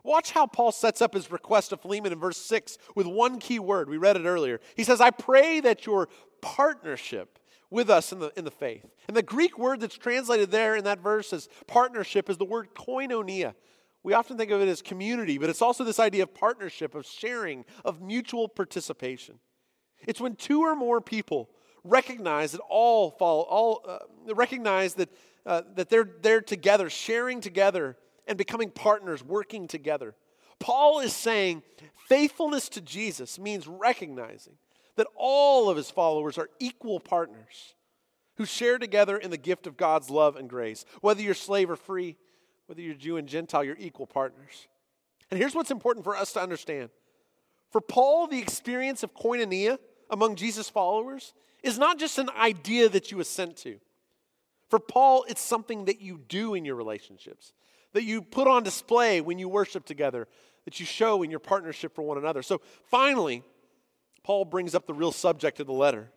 Watch 0.03 0.31
how 0.31 0.45
Paul 0.45 0.71
sets 0.71 1.01
up 1.01 1.15
his 1.15 1.31
request 1.31 1.71
of 1.71 1.81
Philemon 1.81 2.13
in 2.13 2.19
verse 2.19 2.37
6 2.37 2.77
with 2.93 3.07
one 3.07 3.39
key 3.39 3.57
word. 3.57 3.89
We 3.89 3.97
read 3.97 4.15
it 4.15 4.25
earlier. 4.25 4.59
He 4.75 4.83
says, 4.83 5.01
I 5.01 5.09
pray 5.09 5.59
that 5.61 5.87
your 5.87 6.09
partnership 6.41 7.39
with 7.71 7.89
us 7.89 8.11
in 8.11 8.19
the, 8.19 8.31
in 8.37 8.45
the 8.45 8.51
faith. 8.51 8.85
And 9.07 9.17
the 9.17 9.23
Greek 9.23 9.57
word 9.57 9.79
that's 9.79 9.97
translated 9.97 10.51
there 10.51 10.75
in 10.75 10.83
that 10.83 10.99
verse 10.99 11.33
as 11.33 11.49
partnership 11.65 12.29
is 12.29 12.37
the 12.37 12.45
word 12.45 12.69
koinonia. 12.75 13.55
We 14.03 14.13
often 14.13 14.37
think 14.37 14.51
of 14.51 14.61
it 14.61 14.67
as 14.67 14.83
community, 14.83 15.39
but 15.39 15.49
it's 15.49 15.63
also 15.63 15.83
this 15.83 15.99
idea 15.99 16.23
of 16.23 16.35
partnership, 16.35 16.93
of 16.93 17.07
sharing, 17.07 17.65
of 17.83 17.99
mutual 17.99 18.47
participation. 18.47 19.39
It's 20.07 20.21
when 20.21 20.35
two 20.35 20.61
or 20.61 20.75
more 20.75 21.01
people 21.01 21.49
recognize 21.83 22.51
that 22.51 22.61
all 22.69 23.11
follow, 23.11 23.41
all 23.41 23.83
uh, 23.87 24.35
recognize 24.35 24.93
that 24.95 25.09
uh, 25.45 25.61
that 25.75 25.89
they're 25.89 26.09
there 26.21 26.41
together, 26.41 26.89
sharing 26.89 27.41
together, 27.41 27.97
and 28.27 28.37
becoming 28.37 28.71
partners, 28.71 29.23
working 29.23 29.67
together. 29.67 30.15
Paul 30.59 30.99
is 30.99 31.13
saying 31.13 31.63
faithfulness 32.07 32.69
to 32.69 32.81
Jesus 32.81 33.37
means 33.37 33.67
recognizing 33.67 34.57
that 34.95 35.07
all 35.15 35.69
of 35.69 35.77
his 35.77 35.91
followers 35.91 36.37
are 36.37 36.49
equal 36.59 36.99
partners. 36.99 37.75
who 38.37 38.45
share 38.45 38.77
together 38.77 39.17
in 39.17 39.31
the 39.31 39.37
gift 39.37 39.67
of 39.67 39.77
God's 39.77 40.09
love 40.09 40.35
and 40.35 40.49
grace. 40.49 40.85
Whether 41.01 41.21
you're 41.21 41.33
slave 41.33 41.69
or 41.69 41.75
free, 41.75 42.17
whether 42.67 42.81
you're 42.81 42.93
Jew 42.93 43.17
and 43.17 43.27
Gentile, 43.27 43.63
you're 43.63 43.77
equal 43.79 44.07
partners. 44.07 44.67
And 45.31 45.39
here's 45.39 45.55
what's 45.55 45.71
important 45.71 46.03
for 46.03 46.15
us 46.15 46.33
to 46.33 46.41
understand. 46.41 46.89
For 47.71 47.81
Paul, 47.81 48.27
the 48.27 48.39
experience 48.39 49.03
of 49.03 49.13
koinonia 49.13 49.77
among 50.09 50.35
Jesus' 50.35 50.69
followers 50.69 51.33
is 51.63 51.77
not 51.77 51.97
just 51.97 52.19
an 52.19 52.29
idea 52.37 52.89
that 52.89 53.11
you 53.11 53.19
assent 53.19 53.57
to. 53.57 53.79
For 54.69 54.79
Paul, 54.79 55.25
it's 55.27 55.41
something 55.41 55.85
that 55.85 56.01
you 56.01 56.17
do 56.17 56.53
in 56.53 56.65
your 56.65 56.75
relationships, 56.75 57.53
that 57.93 58.03
you 58.03 58.21
put 58.21 58.47
on 58.47 58.63
display 58.63 59.21
when 59.21 59.39
you 59.39 59.47
worship 59.47 59.85
together, 59.85 60.27
that 60.65 60.79
you 60.79 60.85
show 60.85 61.23
in 61.23 61.29
your 61.29 61.39
partnership 61.39 61.93
for 61.93 62.01
one 62.01 62.17
another. 62.17 62.41
So 62.41 62.61
finally, 62.89 63.43
Paul 64.23 64.45
brings 64.45 64.73
up 64.73 64.87
the 64.87 64.93
real 64.93 65.11
subject 65.11 65.59
of 65.59 65.67
the 65.67 65.73
letter 65.73 66.09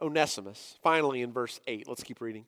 Onesimus, 0.00 0.76
finally 0.82 1.20
in 1.20 1.32
verse 1.32 1.60
8. 1.66 1.86
Let's 1.86 2.02
keep 2.02 2.20
reading. 2.20 2.46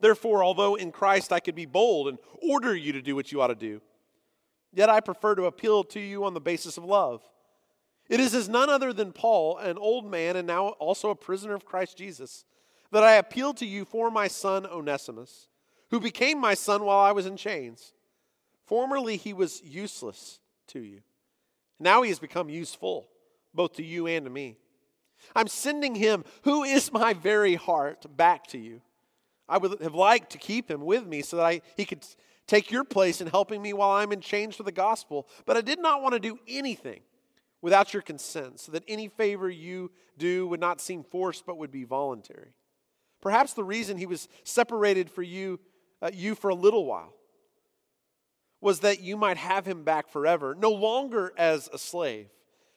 Therefore, 0.00 0.42
although 0.42 0.74
in 0.74 0.90
Christ 0.90 1.32
I 1.32 1.40
could 1.40 1.54
be 1.54 1.66
bold 1.66 2.08
and 2.08 2.18
order 2.42 2.74
you 2.74 2.92
to 2.92 3.02
do 3.02 3.14
what 3.14 3.30
you 3.30 3.42
ought 3.42 3.48
to 3.48 3.54
do, 3.54 3.82
yet 4.72 4.88
I 4.88 5.00
prefer 5.00 5.34
to 5.34 5.44
appeal 5.44 5.84
to 5.84 6.00
you 6.00 6.24
on 6.24 6.34
the 6.34 6.40
basis 6.40 6.78
of 6.78 6.84
love. 6.84 7.22
It 8.08 8.20
is 8.20 8.34
as 8.34 8.48
none 8.48 8.70
other 8.70 8.92
than 8.92 9.12
Paul, 9.12 9.58
an 9.58 9.78
old 9.78 10.10
man 10.10 10.36
and 10.36 10.46
now 10.46 10.68
also 10.68 11.10
a 11.10 11.14
prisoner 11.14 11.54
of 11.54 11.64
Christ 11.64 11.96
Jesus, 11.96 12.44
that 12.94 13.04
I 13.04 13.14
appeal 13.14 13.52
to 13.54 13.66
you 13.66 13.84
for 13.84 14.10
my 14.10 14.28
son 14.28 14.66
Onesimus, 14.66 15.48
who 15.90 16.00
became 16.00 16.40
my 16.40 16.54
son 16.54 16.84
while 16.84 17.00
I 17.00 17.12
was 17.12 17.26
in 17.26 17.36
chains. 17.36 17.92
Formerly 18.66 19.16
he 19.16 19.32
was 19.32 19.62
useless 19.64 20.38
to 20.68 20.80
you. 20.80 21.00
Now 21.80 22.02
he 22.02 22.08
has 22.10 22.18
become 22.18 22.48
useful, 22.48 23.08
both 23.52 23.74
to 23.74 23.84
you 23.84 24.06
and 24.06 24.24
to 24.24 24.30
me. 24.30 24.58
I'm 25.34 25.48
sending 25.48 25.94
him, 25.94 26.24
who 26.42 26.62
is 26.62 26.92
my 26.92 27.14
very 27.14 27.56
heart, 27.56 28.06
back 28.16 28.46
to 28.48 28.58
you. 28.58 28.80
I 29.48 29.58
would 29.58 29.80
have 29.80 29.94
liked 29.94 30.30
to 30.30 30.38
keep 30.38 30.70
him 30.70 30.84
with 30.84 31.06
me 31.06 31.22
so 31.22 31.36
that 31.38 31.46
I, 31.46 31.60
he 31.76 31.84
could 31.84 32.06
take 32.46 32.70
your 32.70 32.84
place 32.84 33.20
in 33.20 33.26
helping 33.26 33.60
me 33.60 33.72
while 33.72 33.90
I'm 33.90 34.12
in 34.12 34.20
chains 34.20 34.56
for 34.56 34.62
the 34.62 34.72
gospel. 34.72 35.28
But 35.46 35.56
I 35.56 35.60
did 35.60 35.80
not 35.80 36.02
want 36.02 36.14
to 36.14 36.20
do 36.20 36.38
anything 36.46 37.00
without 37.60 37.92
your 37.92 38.02
consent, 38.02 38.60
so 38.60 38.72
that 38.72 38.84
any 38.86 39.08
favor 39.08 39.48
you 39.48 39.90
do 40.18 40.46
would 40.46 40.60
not 40.60 40.80
seem 40.80 41.02
forced 41.02 41.46
but 41.46 41.56
would 41.56 41.72
be 41.72 41.84
voluntary. 41.84 42.52
Perhaps 43.24 43.54
the 43.54 43.64
reason 43.64 43.96
he 43.96 44.06
was 44.06 44.28
separated 44.44 45.10
for 45.10 45.22
you, 45.22 45.58
uh, 46.02 46.10
you 46.12 46.34
for 46.34 46.50
a 46.50 46.54
little 46.54 46.84
while 46.84 47.14
was 48.60 48.80
that 48.80 49.00
you 49.00 49.16
might 49.16 49.38
have 49.38 49.66
him 49.66 49.82
back 49.82 50.10
forever, 50.10 50.54
no 50.54 50.70
longer 50.70 51.32
as 51.36 51.68
a 51.72 51.78
slave, 51.78 52.28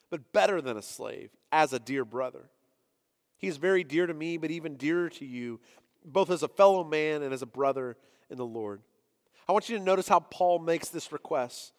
but 0.10 0.32
better 0.32 0.62
than 0.62 0.78
a 0.78 0.82
slave, 0.82 1.30
as 1.52 1.74
a 1.74 1.80
dear 1.80 2.06
brother. 2.06 2.50
He 3.38 3.48
is 3.48 3.58
very 3.58 3.84
dear 3.84 4.08
to 4.08 4.14
me, 4.14 4.38
but 4.38 4.50
even 4.50 4.78
dearer 4.78 5.10
to 5.12 5.26
you, 5.26 5.60
both 6.06 6.30
as 6.30 6.44
a 6.44 6.48
fellow 6.48 6.84
man 6.84 7.24
and 7.24 7.34
as 7.34 7.42
a 7.42 7.46
brother 7.46 7.98
in 8.30 8.38
the 8.38 8.46
Lord. 8.46 8.82
I 9.50 9.52
want 9.52 9.68
you 9.68 9.78
to 9.78 9.84
notice 9.84 10.08
how 10.08 10.22
Paul 10.22 10.60
makes 10.60 10.88
this 10.88 11.12
request. 11.12 11.74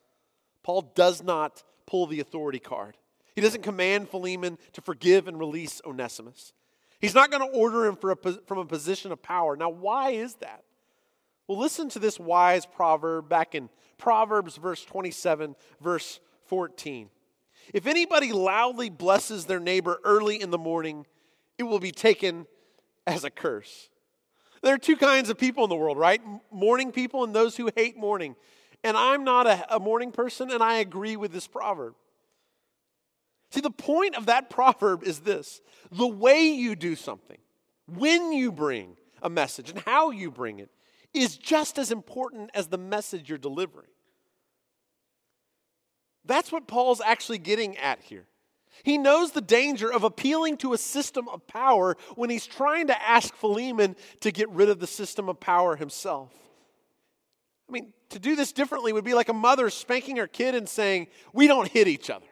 Paul 0.63 0.93
does 0.95 1.23
not 1.23 1.63
pull 1.87 2.07
the 2.07 2.21
authority 2.21 2.59
card. 2.59 2.99
He 3.35 3.41
doesn't 3.41 3.63
command 3.63 4.11
Philemon 4.11 4.59
to 4.75 4.83
forgive 4.83 5.27
and 5.27 5.39
release 5.39 5.81
Onesimus. 5.87 6.53
He's 7.01 7.15
not 7.15 7.31
going 7.31 7.49
to 7.49 7.57
order 7.57 7.87
him 7.87 7.97
a, 8.03 8.17
from 8.47 8.59
a 8.59 8.65
position 8.65 9.13
of 9.13 9.23
power. 9.23 9.57
Now, 9.57 9.71
why 9.71 10.11
is 10.11 10.35
that? 10.37 10.65
Well, 11.47 11.59
listen 11.59 11.89
to 11.91 11.99
this 11.99 12.19
wise 12.19 12.67
proverb 12.67 13.29
back 13.29 13.55
in 13.55 13.71
Proverbs, 13.97 14.57
verse 14.57 14.85
27, 14.85 15.57
verse 15.81 16.21
14. 16.47 17.09
If 17.75 17.87
anybody 17.87 18.33
loudly 18.33 18.91
blesses 18.91 19.47
their 19.47 19.61
neighbor 19.61 20.01
early 20.05 20.41
in 20.41 20.51
the 20.51 20.59
morning, 20.59 21.07
it 21.57 21.65
will 21.65 21.81
be 21.81 21.91
taken 21.91 22.47
as 23.07 23.25
a 23.25 23.31
curse. 23.31 23.91
There 24.63 24.75
are 24.75 24.79
two 24.79 24.97
kinds 24.97 25.31
of 25.31 25.39
people 25.39 25.65
in 25.65 25.71
the 25.71 25.77
world, 25.77 25.99
right? 25.99 26.21
Morning 26.51 26.93
people 26.93 27.25
and 27.25 27.35
those 27.35 27.57
who 27.57 27.71
hate 27.77 27.97
morning. 27.97 28.37
And 28.85 28.97
I'm 28.97 29.25
not 29.25 29.47
a, 29.47 29.77
a 29.77 29.81
morning 29.81 30.13
person, 30.13 30.51
and 30.51 30.63
I 30.63 30.79
agree 30.79 31.17
with 31.17 31.33
this 31.33 31.47
proverb. 31.47 31.95
See, 33.51 33.61
the 33.61 33.71
point 33.71 34.15
of 34.15 34.27
that 34.27 34.51
proverb 34.51 35.05
is 35.05 35.21
this 35.21 35.61
the 35.91 36.07
way 36.07 36.49
you 36.49 36.77
do 36.77 36.97
something, 36.97 37.39
when 37.87 38.33
you 38.33 38.53
bring 38.53 38.97
a 39.23 39.31
message, 39.31 39.71
and 39.71 39.81
how 39.81 40.11
you 40.11 40.31
bring 40.31 40.59
it 40.59 40.71
is 41.15 41.37
just 41.37 41.79
as 41.79 41.91
important 41.91 42.51
as 42.55 42.69
the 42.69 42.79
message 42.79 43.29
you're 43.29 43.39
delivering. 43.39 43.89
That's 46.25 46.53
what 46.53 46.69
Paul's 46.69 47.01
actually 47.01 47.39
getting 47.39 47.77
at 47.79 48.01
here. 48.03 48.27
He 48.85 48.99
knows 48.99 49.33
the 49.33 49.41
danger 49.41 49.93
of 49.93 50.05
appealing 50.05 50.59
to 50.59 50.73
a 50.73 50.79
system 50.79 51.27
of 51.29 51.47
power 51.47 51.97
when 52.15 52.31
he's 52.31 52.47
trying 52.47 52.89
to 52.89 53.03
ask 53.03 53.35
Philemon 53.35 53.97
to 54.21 54.31
get 54.31 54.49
rid 54.51 54.69
of 54.69 54.79
the 54.79 54.87
system 54.87 55.29
of 55.29 55.41
power 55.41 55.75
himself. 55.75 56.33
I 57.69 57.73
mean, 57.73 57.93
to 58.11 58.19
do 58.19 58.37
this 58.37 58.53
differently 58.53 58.93
would 58.93 59.05
be 59.05 59.15
like 59.15 59.29
a 59.29 59.35
mother 59.35 59.69
spanking 59.71 60.17
her 60.17 60.27
kid 60.27 60.55
and 60.55 60.69
saying, 60.69 61.09
We 61.33 61.47
don't 61.47 61.69
hit 61.69 61.89
each 61.89 62.09
other. 62.09 62.28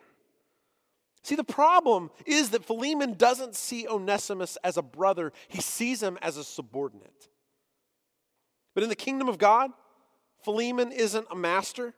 See, 1.26 1.34
the 1.34 1.42
problem 1.42 2.12
is 2.24 2.50
that 2.50 2.64
Philemon 2.64 3.14
doesn't 3.14 3.56
see 3.56 3.88
Onesimus 3.88 4.56
as 4.62 4.76
a 4.76 4.82
brother, 4.82 5.32
he 5.48 5.60
sees 5.60 6.00
him 6.00 6.16
as 6.22 6.36
a 6.36 6.44
subordinate. 6.44 7.28
But 8.74 8.84
in 8.84 8.88
the 8.88 8.94
kingdom 8.94 9.28
of 9.28 9.36
God, 9.36 9.72
Philemon 10.44 10.92
isn't 10.92 11.26
a 11.28 11.34
master, 11.34 11.94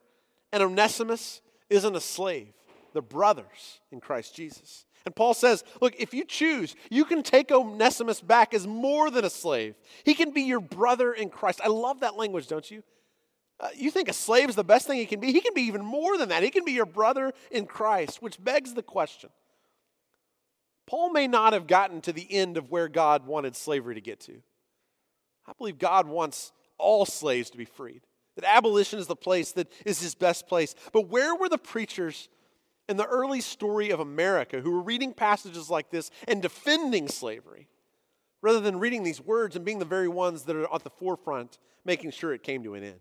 and 0.50 0.62
Onesimus 0.62 1.42
isn't 1.68 1.94
a 1.94 2.00
slave. 2.00 2.54
They're 2.94 3.02
brothers 3.02 3.80
in 3.92 4.00
Christ 4.00 4.34
Jesus. 4.34 4.86
And 5.04 5.14
Paul 5.14 5.34
says, 5.34 5.62
look, 5.82 5.94
if 5.98 6.14
you 6.14 6.24
choose, 6.24 6.74
you 6.88 7.04
can 7.04 7.22
take 7.22 7.52
Onesimus 7.52 8.22
back 8.22 8.54
as 8.54 8.66
more 8.66 9.10
than 9.10 9.26
a 9.26 9.30
slave. 9.30 9.74
He 10.04 10.14
can 10.14 10.30
be 10.30 10.40
your 10.40 10.60
brother 10.60 11.12
in 11.12 11.28
Christ. 11.28 11.60
I 11.62 11.68
love 11.68 12.00
that 12.00 12.16
language, 12.16 12.46
don't 12.46 12.70
you? 12.70 12.82
Uh, 13.60 13.68
you 13.74 13.90
think 13.90 14.08
a 14.08 14.12
slave 14.12 14.48
is 14.48 14.54
the 14.54 14.64
best 14.64 14.86
thing 14.86 14.98
he 14.98 15.06
can 15.06 15.20
be? 15.20 15.32
He 15.32 15.40
can 15.40 15.54
be 15.54 15.62
even 15.62 15.84
more 15.84 16.16
than 16.16 16.28
that. 16.28 16.42
He 16.42 16.50
can 16.50 16.64
be 16.64 16.72
your 16.72 16.86
brother 16.86 17.32
in 17.50 17.66
Christ, 17.66 18.22
which 18.22 18.42
begs 18.42 18.74
the 18.74 18.82
question 18.82 19.30
Paul 20.86 21.10
may 21.10 21.26
not 21.26 21.52
have 21.52 21.66
gotten 21.66 22.00
to 22.02 22.12
the 22.12 22.26
end 22.32 22.56
of 22.56 22.70
where 22.70 22.88
God 22.88 23.26
wanted 23.26 23.56
slavery 23.56 23.94
to 23.94 24.00
get 24.00 24.20
to. 24.20 24.40
I 25.46 25.52
believe 25.58 25.78
God 25.78 26.06
wants 26.06 26.52
all 26.78 27.04
slaves 27.04 27.50
to 27.50 27.58
be 27.58 27.64
freed 27.64 28.02
that 28.38 28.56
abolition 28.56 29.00
is 29.00 29.08
the 29.08 29.16
place 29.16 29.50
that 29.52 29.66
is 29.84 30.00
his 30.00 30.14
best 30.14 30.46
place. 30.46 30.76
But 30.92 31.08
where 31.08 31.34
were 31.34 31.48
the 31.48 31.58
preachers 31.58 32.28
in 32.88 32.96
the 32.96 33.04
early 33.04 33.40
story 33.40 33.90
of 33.90 33.98
America 33.98 34.60
who 34.60 34.70
were 34.70 34.80
reading 34.80 35.12
passages 35.12 35.68
like 35.68 35.90
this 35.90 36.12
and 36.28 36.40
defending 36.40 37.08
slavery 37.08 37.66
rather 38.40 38.60
than 38.60 38.78
reading 38.78 39.02
these 39.02 39.20
words 39.20 39.56
and 39.56 39.64
being 39.64 39.80
the 39.80 39.84
very 39.84 40.06
ones 40.06 40.44
that 40.44 40.54
are 40.54 40.72
at 40.72 40.84
the 40.84 40.90
forefront 40.90 41.58
making 41.84 42.12
sure 42.12 42.32
it 42.32 42.44
came 42.44 42.62
to 42.62 42.74
an 42.74 42.84
end? 42.84 43.00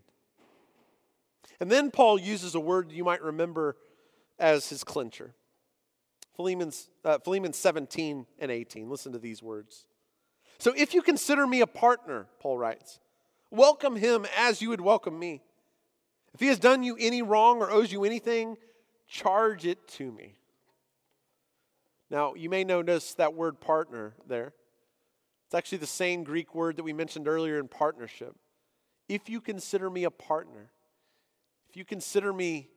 And 1.60 1.70
then 1.70 1.90
Paul 1.90 2.18
uses 2.18 2.54
a 2.54 2.60
word 2.60 2.92
you 2.92 3.04
might 3.04 3.22
remember 3.22 3.76
as 4.38 4.68
his 4.68 4.84
clincher. 4.84 5.34
Philemon's, 6.36 6.88
uh, 7.04 7.18
Philemon 7.18 7.52
17 7.52 8.26
and 8.38 8.50
18. 8.50 8.88
Listen 8.88 9.12
to 9.12 9.18
these 9.18 9.42
words. 9.42 9.86
So 10.58 10.72
if 10.76 10.94
you 10.94 11.02
consider 11.02 11.46
me 11.46 11.60
a 11.60 11.66
partner, 11.66 12.26
Paul 12.40 12.58
writes, 12.58 13.00
Welcome 13.50 13.96
him 13.96 14.26
as 14.36 14.60
you 14.60 14.68
would 14.68 14.80
welcome 14.80 15.18
me. 15.18 15.42
If 16.34 16.40
he 16.40 16.46
has 16.48 16.58
done 16.58 16.82
you 16.82 16.96
any 17.00 17.22
wrong 17.22 17.60
or 17.60 17.70
owes 17.70 17.90
you 17.90 18.04
anything, 18.04 18.56
charge 19.08 19.66
it 19.66 19.88
to 19.88 20.12
me. 20.12 20.36
Now, 22.10 22.34
you 22.34 22.48
may 22.50 22.64
notice 22.64 23.14
that 23.14 23.34
word 23.34 23.60
partner 23.60 24.14
there. 24.26 24.52
It's 25.46 25.54
actually 25.54 25.78
the 25.78 25.86
same 25.86 26.24
Greek 26.24 26.54
word 26.54 26.76
that 26.76 26.82
we 26.82 26.92
mentioned 26.92 27.26
earlier 27.26 27.58
in 27.58 27.68
partnership. 27.68 28.36
If 29.08 29.28
you 29.28 29.40
consider 29.40 29.88
me 29.88 30.04
a 30.04 30.10
partner, 30.10 30.70
if 31.68 31.76
you 31.76 31.84
consider 31.84 32.32
me 32.32 32.68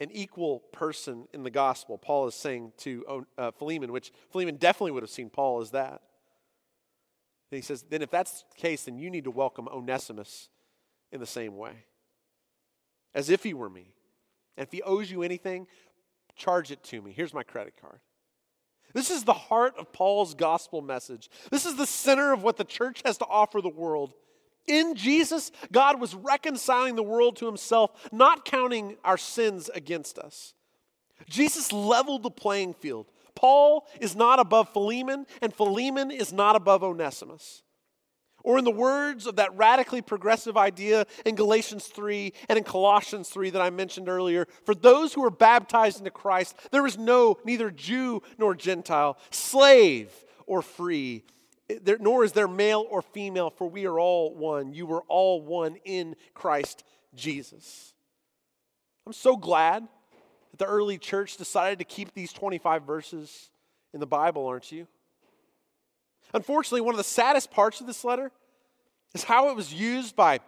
an 0.00 0.10
equal 0.10 0.60
person 0.72 1.26
in 1.32 1.42
the 1.42 1.50
gospel, 1.50 1.96
Paul 1.96 2.26
is 2.26 2.34
saying 2.34 2.72
to 2.78 3.24
uh, 3.38 3.50
Philemon, 3.52 3.92
which 3.92 4.12
Philemon 4.30 4.56
definitely 4.56 4.90
would 4.90 5.02
have 5.02 5.10
seen 5.10 5.30
Paul 5.30 5.60
as 5.60 5.70
that. 5.70 6.02
And 7.50 7.56
he 7.56 7.62
says, 7.62 7.84
then 7.88 8.02
if 8.02 8.10
that's 8.10 8.44
the 8.54 8.60
case, 8.60 8.84
then 8.84 8.98
you 8.98 9.10
need 9.10 9.24
to 9.24 9.30
welcome 9.30 9.68
Onesimus 9.68 10.48
in 11.12 11.20
the 11.20 11.26
same 11.26 11.56
way, 11.56 11.84
as 13.14 13.30
if 13.30 13.44
he 13.44 13.54
were 13.54 13.70
me. 13.70 13.94
And 14.56 14.66
if 14.66 14.72
he 14.72 14.82
owes 14.82 15.10
you 15.10 15.22
anything, 15.22 15.66
charge 16.34 16.72
it 16.72 16.82
to 16.84 17.00
me. 17.00 17.12
Here's 17.12 17.32
my 17.32 17.44
credit 17.44 17.74
card. 17.80 18.00
This 18.92 19.10
is 19.10 19.24
the 19.24 19.32
heart 19.32 19.74
of 19.78 19.92
Paul's 19.92 20.34
gospel 20.34 20.82
message. 20.82 21.30
This 21.50 21.66
is 21.66 21.76
the 21.76 21.86
center 21.86 22.32
of 22.32 22.42
what 22.42 22.56
the 22.56 22.64
church 22.64 23.02
has 23.04 23.18
to 23.18 23.26
offer 23.26 23.60
the 23.60 23.68
world. 23.68 24.14
In 24.66 24.94
Jesus, 24.94 25.52
God 25.72 26.00
was 26.00 26.14
reconciling 26.14 26.96
the 26.96 27.02
world 27.02 27.36
to 27.36 27.46
himself, 27.46 28.08
not 28.12 28.44
counting 28.44 28.96
our 29.04 29.18
sins 29.18 29.70
against 29.74 30.18
us. 30.18 30.54
Jesus 31.28 31.72
leveled 31.72 32.22
the 32.22 32.30
playing 32.30 32.74
field. 32.74 33.06
Paul 33.34 33.86
is 34.00 34.16
not 34.16 34.38
above 34.38 34.72
Philemon, 34.72 35.26
and 35.42 35.52
Philemon 35.52 36.10
is 36.10 36.32
not 36.32 36.56
above 36.56 36.82
Onesimus. 36.82 37.62
Or, 38.42 38.58
in 38.58 38.64
the 38.64 38.70
words 38.70 39.26
of 39.26 39.36
that 39.36 39.56
radically 39.56 40.02
progressive 40.02 40.56
idea 40.58 41.06
in 41.24 41.34
Galatians 41.34 41.86
3 41.86 42.32
and 42.50 42.58
in 42.58 42.64
Colossians 42.64 43.30
3 43.30 43.50
that 43.50 43.62
I 43.62 43.70
mentioned 43.70 44.06
earlier, 44.06 44.46
for 44.64 44.74
those 44.74 45.14
who 45.14 45.24
are 45.24 45.30
baptized 45.30 45.98
into 45.98 46.10
Christ, 46.10 46.54
there 46.70 46.86
is 46.86 46.98
no 46.98 47.38
neither 47.44 47.70
Jew 47.70 48.22
nor 48.36 48.54
Gentile, 48.54 49.16
slave 49.30 50.12
or 50.46 50.60
free, 50.60 51.24
there, 51.68 51.98
nor 51.98 52.24
is 52.24 52.32
there 52.32 52.48
male 52.48 52.86
or 52.90 53.02
female, 53.02 53.50
for 53.50 53.68
we 53.68 53.86
are 53.86 53.98
all 53.98 54.34
one. 54.34 54.72
You 54.72 54.86
were 54.86 55.02
all 55.08 55.40
one 55.40 55.76
in 55.84 56.16
Christ 56.34 56.84
Jesus. 57.14 57.94
I'm 59.06 59.12
so 59.12 59.36
glad 59.36 59.86
that 60.50 60.58
the 60.58 60.66
early 60.66 60.98
church 60.98 61.36
decided 61.36 61.78
to 61.78 61.84
keep 61.84 62.14
these 62.14 62.32
25 62.32 62.82
verses 62.84 63.50
in 63.92 64.00
the 64.00 64.06
Bible, 64.06 64.46
aren't 64.46 64.72
you? 64.72 64.86
Unfortunately, 66.32 66.80
one 66.80 66.94
of 66.94 66.98
the 66.98 67.04
saddest 67.04 67.50
parts 67.50 67.80
of 67.80 67.86
this 67.86 68.04
letter 68.04 68.30
is 69.14 69.24
how 69.24 69.50
it 69.50 69.56
was 69.56 69.72
used 69.72 70.16
by 70.16 70.40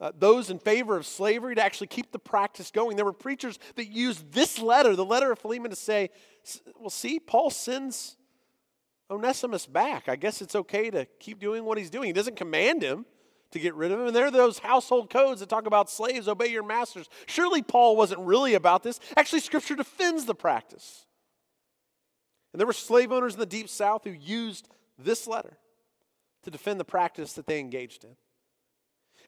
uh, 0.00 0.12
those 0.18 0.50
in 0.50 0.58
favor 0.58 0.96
of 0.96 1.06
slavery 1.06 1.54
to 1.54 1.62
actually 1.62 1.86
keep 1.86 2.12
the 2.12 2.18
practice 2.18 2.70
going. 2.70 2.96
There 2.96 3.04
were 3.04 3.12
preachers 3.12 3.58
that 3.76 3.88
used 3.88 4.32
this 4.32 4.58
letter, 4.58 4.96
the 4.96 5.04
letter 5.04 5.30
of 5.32 5.38
Philemon, 5.38 5.70
to 5.70 5.76
say, 5.76 6.10
well, 6.78 6.90
see, 6.90 7.20
Paul 7.20 7.50
sends 7.50 8.16
Onesimus 9.12 9.66
back. 9.66 10.08
I 10.08 10.16
guess 10.16 10.42
it's 10.42 10.56
okay 10.56 10.90
to 10.90 11.06
keep 11.20 11.38
doing 11.38 11.64
what 11.64 11.78
he's 11.78 11.90
doing. 11.90 12.06
He 12.06 12.12
doesn't 12.12 12.36
command 12.36 12.82
him 12.82 13.06
to 13.52 13.58
get 13.58 13.74
rid 13.74 13.92
of 13.92 14.00
him. 14.00 14.06
And 14.08 14.16
there 14.16 14.26
are 14.26 14.30
those 14.30 14.58
household 14.58 15.10
codes 15.10 15.40
that 15.40 15.48
talk 15.48 15.66
about 15.66 15.90
slaves, 15.90 16.26
obey 16.26 16.48
your 16.48 16.64
masters. 16.64 17.08
Surely 17.26 17.62
Paul 17.62 17.96
wasn't 17.96 18.20
really 18.22 18.54
about 18.54 18.82
this. 18.82 18.98
Actually, 19.16 19.40
Scripture 19.40 19.76
defends 19.76 20.24
the 20.24 20.34
practice. 20.34 21.06
And 22.52 22.60
there 22.60 22.66
were 22.66 22.72
slave 22.72 23.12
owners 23.12 23.34
in 23.34 23.40
the 23.40 23.46
deep 23.46 23.68
south 23.68 24.04
who 24.04 24.10
used 24.10 24.68
this 24.98 25.26
letter 25.26 25.58
to 26.42 26.50
defend 26.50 26.80
the 26.80 26.84
practice 26.84 27.34
that 27.34 27.46
they 27.46 27.60
engaged 27.60 28.04
in. 28.04 28.16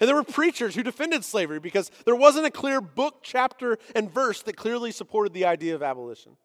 And 0.01 0.09
there 0.09 0.17
were 0.17 0.25
preachers 0.25 0.75
who 0.75 0.83
defended 0.83 1.25
slavery 1.25 1.61
because 1.61 1.91
there 2.05 2.17
wasn't 2.17 2.47
a 2.47 2.51
clear 2.51 2.81
book, 2.81 3.21
chapter, 3.23 3.79
and 3.95 4.11
verse 4.11 4.43
that 4.43 4.57
clearly 4.57 4.91
supported 4.91 5.33
the 5.33 5.45
idea 5.45 5.75
of 5.75 5.83
abolition. 5.83 6.37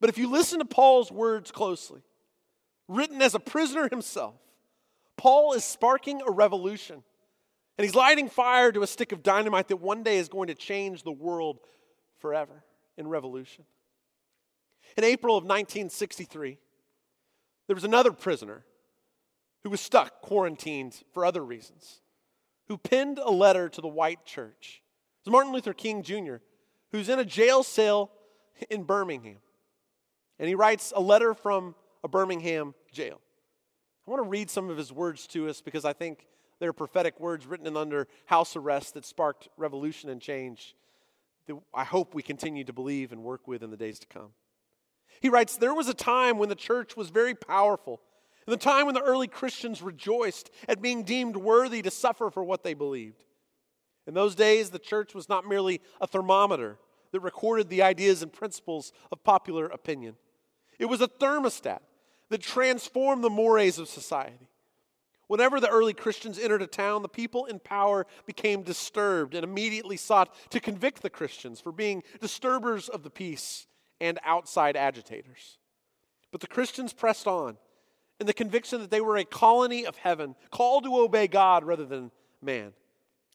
But 0.00 0.10
if 0.10 0.18
you 0.18 0.30
listen 0.30 0.58
to 0.58 0.64
Paul's 0.64 1.10
words 1.10 1.50
closely, 1.50 2.02
written 2.90 3.22
as 3.22 3.34
a 3.34 3.40
prisoner 3.40 3.88
himself, 3.88 4.34
Paul 5.16 5.52
is 5.52 5.64
sparking 5.64 6.22
a 6.26 6.30
revolution. 6.30 7.02
And 7.78 7.84
he's 7.84 7.94
lighting 7.94 8.28
fire 8.28 8.72
to 8.72 8.82
a 8.82 8.86
stick 8.86 9.12
of 9.12 9.22
dynamite 9.22 9.68
that 9.68 9.76
one 9.76 10.02
day 10.02 10.18
is 10.18 10.28
going 10.28 10.48
to 10.48 10.54
change 10.54 11.02
the 11.02 11.12
world 11.12 11.60
forever 12.18 12.64
in 12.98 13.08
revolution. 13.08 13.64
In 14.96 15.04
April 15.04 15.36
of 15.36 15.44
1963, 15.44 16.58
there 17.66 17.74
was 17.74 17.84
another 17.84 18.12
prisoner 18.12 18.64
who 19.62 19.70
was 19.70 19.80
stuck, 19.80 20.20
quarantined 20.20 21.02
for 21.12 21.24
other 21.24 21.44
reasons, 21.44 22.00
who 22.68 22.76
penned 22.76 23.18
a 23.18 23.30
letter 23.30 23.68
to 23.68 23.80
the 23.80 23.88
white 23.88 24.24
church. 24.24 24.82
It 25.20 25.28
was 25.28 25.32
Martin 25.32 25.52
Luther 25.52 25.72
King 25.72 26.02
Jr., 26.02 26.36
who's 26.92 27.08
in 27.08 27.18
a 27.18 27.24
jail 27.24 27.62
cell 27.62 28.10
in 28.68 28.82
Birmingham. 28.82 29.38
And 30.38 30.48
he 30.48 30.54
writes 30.54 30.92
a 30.96 31.00
letter 31.00 31.34
from 31.34 31.74
a 32.02 32.08
Birmingham 32.08 32.74
jail. 32.92 33.20
I 34.06 34.10
want 34.10 34.24
to 34.24 34.28
read 34.28 34.50
some 34.50 34.70
of 34.70 34.76
his 34.76 34.92
words 34.92 35.26
to 35.28 35.48
us 35.48 35.60
because 35.60 35.84
I 35.84 35.92
think 35.92 36.26
they're 36.58 36.72
prophetic 36.72 37.18
words 37.20 37.46
written 37.46 37.76
under 37.76 38.08
house 38.26 38.56
arrest 38.56 38.94
that 38.94 39.04
sparked 39.04 39.48
revolution 39.56 40.10
and 40.10 40.20
change 40.20 40.74
that 41.46 41.56
I 41.74 41.84
hope 41.84 42.14
we 42.14 42.22
continue 42.22 42.64
to 42.64 42.72
believe 42.72 43.12
and 43.12 43.22
work 43.22 43.48
with 43.48 43.62
in 43.62 43.70
the 43.70 43.76
days 43.76 43.98
to 44.00 44.06
come. 44.06 44.30
He 45.20 45.28
writes 45.28 45.56
There 45.56 45.74
was 45.74 45.88
a 45.88 45.94
time 45.94 46.38
when 46.38 46.48
the 46.48 46.54
church 46.54 46.96
was 46.96 47.10
very 47.10 47.34
powerful, 47.34 48.00
and 48.46 48.52
the 48.52 48.58
time 48.58 48.86
when 48.86 48.94
the 48.94 49.02
early 49.02 49.26
Christians 49.26 49.82
rejoiced 49.82 50.50
at 50.68 50.82
being 50.82 51.02
deemed 51.02 51.36
worthy 51.36 51.82
to 51.82 51.90
suffer 51.90 52.30
for 52.30 52.44
what 52.44 52.62
they 52.62 52.74
believed. 52.74 53.24
In 54.06 54.14
those 54.14 54.34
days, 54.34 54.70
the 54.70 54.78
church 54.78 55.14
was 55.14 55.28
not 55.28 55.46
merely 55.46 55.80
a 56.00 56.06
thermometer 56.06 56.78
that 57.12 57.20
recorded 57.20 57.68
the 57.68 57.82
ideas 57.82 58.22
and 58.22 58.32
principles 58.32 58.92
of 59.12 59.22
popular 59.24 59.66
opinion, 59.66 60.16
it 60.78 60.86
was 60.86 61.00
a 61.00 61.08
thermostat 61.08 61.80
that 62.30 62.40
transformed 62.40 63.22
the 63.22 63.30
mores 63.30 63.78
of 63.78 63.88
society. 63.88 64.48
Whenever 65.26 65.60
the 65.60 65.68
early 65.68 65.92
Christians 65.92 66.40
entered 66.40 66.62
a 66.62 66.66
town, 66.66 67.02
the 67.02 67.08
people 67.08 67.44
in 67.44 67.60
power 67.60 68.04
became 68.26 68.62
disturbed 68.62 69.34
and 69.34 69.44
immediately 69.44 69.96
sought 69.96 70.34
to 70.50 70.58
convict 70.58 71.02
the 71.02 71.10
Christians 71.10 71.60
for 71.60 71.70
being 71.70 72.02
disturbers 72.20 72.88
of 72.88 73.04
the 73.04 73.10
peace 73.10 73.68
and 74.00 74.18
outside 74.24 74.76
agitators. 74.76 75.58
But 76.32 76.40
the 76.40 76.48
Christians 76.48 76.92
pressed 76.92 77.28
on 77.28 77.58
in 78.18 78.26
the 78.26 78.34
conviction 78.34 78.80
that 78.80 78.90
they 78.90 79.00
were 79.00 79.16
a 79.16 79.24
colony 79.24 79.86
of 79.86 79.96
heaven, 79.96 80.34
called 80.50 80.84
to 80.84 80.96
obey 80.96 81.26
God 81.26 81.64
rather 81.64 81.86
than 81.86 82.10
man. 82.42 82.72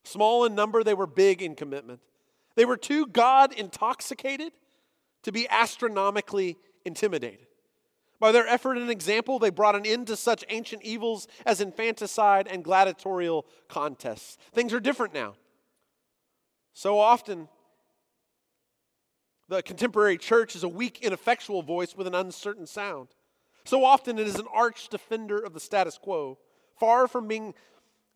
Small 0.03 0.45
in 0.45 0.53
number, 0.53 0.84
they 0.84 0.93
were 0.93 1.08
big 1.08 1.41
in 1.41 1.55
commitment. 1.55 1.99
They 2.55 2.65
were 2.65 2.77
too 2.77 3.08
God 3.08 3.51
intoxicated 3.53 4.53
to 5.23 5.31
be 5.31 5.47
astronomically 5.49 6.58
intimidated. 6.86 7.44
By 8.25 8.31
their 8.31 8.47
effort 8.47 8.79
and 8.79 8.89
example, 8.89 9.38
they 9.38 9.51
brought 9.51 9.75
an 9.75 9.85
end 9.85 10.07
to 10.07 10.15
such 10.15 10.43
ancient 10.49 10.81
evils 10.81 11.27
as 11.45 11.61
infanticide 11.61 12.47
and 12.47 12.63
gladiatorial 12.63 13.45
contests. 13.67 14.39
Things 14.51 14.73
are 14.73 14.79
different 14.79 15.13
now. 15.13 15.35
So 16.73 16.97
often, 16.97 17.47
the 19.47 19.61
contemporary 19.61 20.17
church 20.17 20.55
is 20.55 20.63
a 20.63 20.67
weak, 20.67 21.03
ineffectual 21.03 21.61
voice 21.61 21.95
with 21.95 22.07
an 22.07 22.15
uncertain 22.15 22.65
sound. 22.65 23.09
So 23.63 23.85
often, 23.85 24.17
it 24.17 24.25
is 24.25 24.39
an 24.39 24.47
arch 24.51 24.89
defender 24.89 25.38
of 25.38 25.53
the 25.53 25.59
status 25.59 25.99
quo. 25.99 26.39
Far 26.79 27.07
from 27.07 27.27
being 27.27 27.53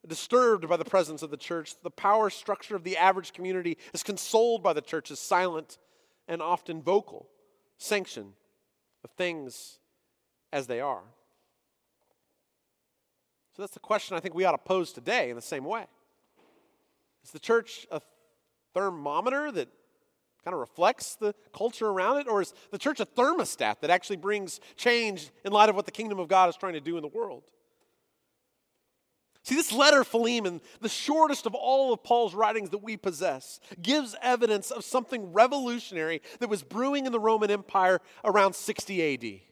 disturbed 0.08 0.67
by 0.67 0.78
the 0.78 0.86
presence 0.86 1.22
of 1.22 1.30
the 1.30 1.38
church, 1.38 1.76
the 1.84 1.91
power 1.91 2.32
structure 2.32 2.76
of 2.76 2.84
the 2.84 2.98
average 2.98 3.32
community 3.32 3.78
is 3.93 4.02
consoled 4.02 4.63
by 4.63 4.74
the 4.74 4.82
church's 4.82 5.19
silent 5.19 5.78
and 6.28 6.41
often 6.41 6.82
vocal 6.82 7.30
sanction 7.78 8.34
of 9.04 9.12
things 9.12 9.79
as 10.52 10.68
they 10.68 10.82
are. 10.82 11.04
So 13.56 13.64
that's 13.64 13.74
the 13.74 13.80
question 13.80 14.16
I 14.16 14.20
think 14.20 14.36
we 14.36 14.46
ought 14.46 14.54
to 14.54 14.58
pose 14.58 14.94
today 14.94 15.30
in 15.30 15.36
the 15.36 15.42
same 15.42 15.66
way. 15.66 15.86
Is 17.24 17.32
the 17.32 17.40
church 17.40 17.86
a 17.92 18.02
thermometer 18.74 19.52
that 19.52 19.68
kind 20.44 20.54
of 20.54 20.60
reflects 20.60 21.16
the 21.16 21.36
culture 21.54 21.88
around 21.88 22.18
it? 22.18 22.28
Or 22.28 22.42
is 22.42 22.54
the 22.72 22.78
church 22.78 23.00
a 23.00 23.06
thermostat 23.06 23.82
that 23.82 23.90
actually 23.90 24.18
brings 24.18 24.60
change 24.78 25.30
in 25.44 25.52
light 25.52 25.70
of 25.70 25.76
what 25.76 25.86
the 25.86 25.92
kingdom 25.92 26.20
of 26.20 26.28
God 26.28 26.50
is 26.50 26.56
trying 26.56 26.74
to 26.74 26.80
do 26.80 26.96
in 26.96 27.02
the 27.02 27.10
world? 27.10 27.44
See, 29.44 29.56
this 29.56 29.72
letter, 29.72 30.04
Philemon, 30.04 30.62
the 30.82 30.90
shortest 30.90 31.46
of 31.46 31.56
all 31.56 31.92
of 31.94 32.04
Paul's 32.04 32.36
writings 32.36 32.70
that 32.70 32.84
we 32.84 32.98
possess, 32.98 33.60
gives 33.82 34.16
evidence 34.22 34.70
of 34.70 34.84
something 34.84 35.34
revolutionary 35.34 36.22
that 36.40 36.50
was 36.50 36.62
brewing 36.62 37.06
in 37.06 37.12
the 37.12 37.20
Roman 37.20 37.50
Empire 37.50 38.00
around 38.24 38.54
60 38.54 39.14
AD. 39.14 39.49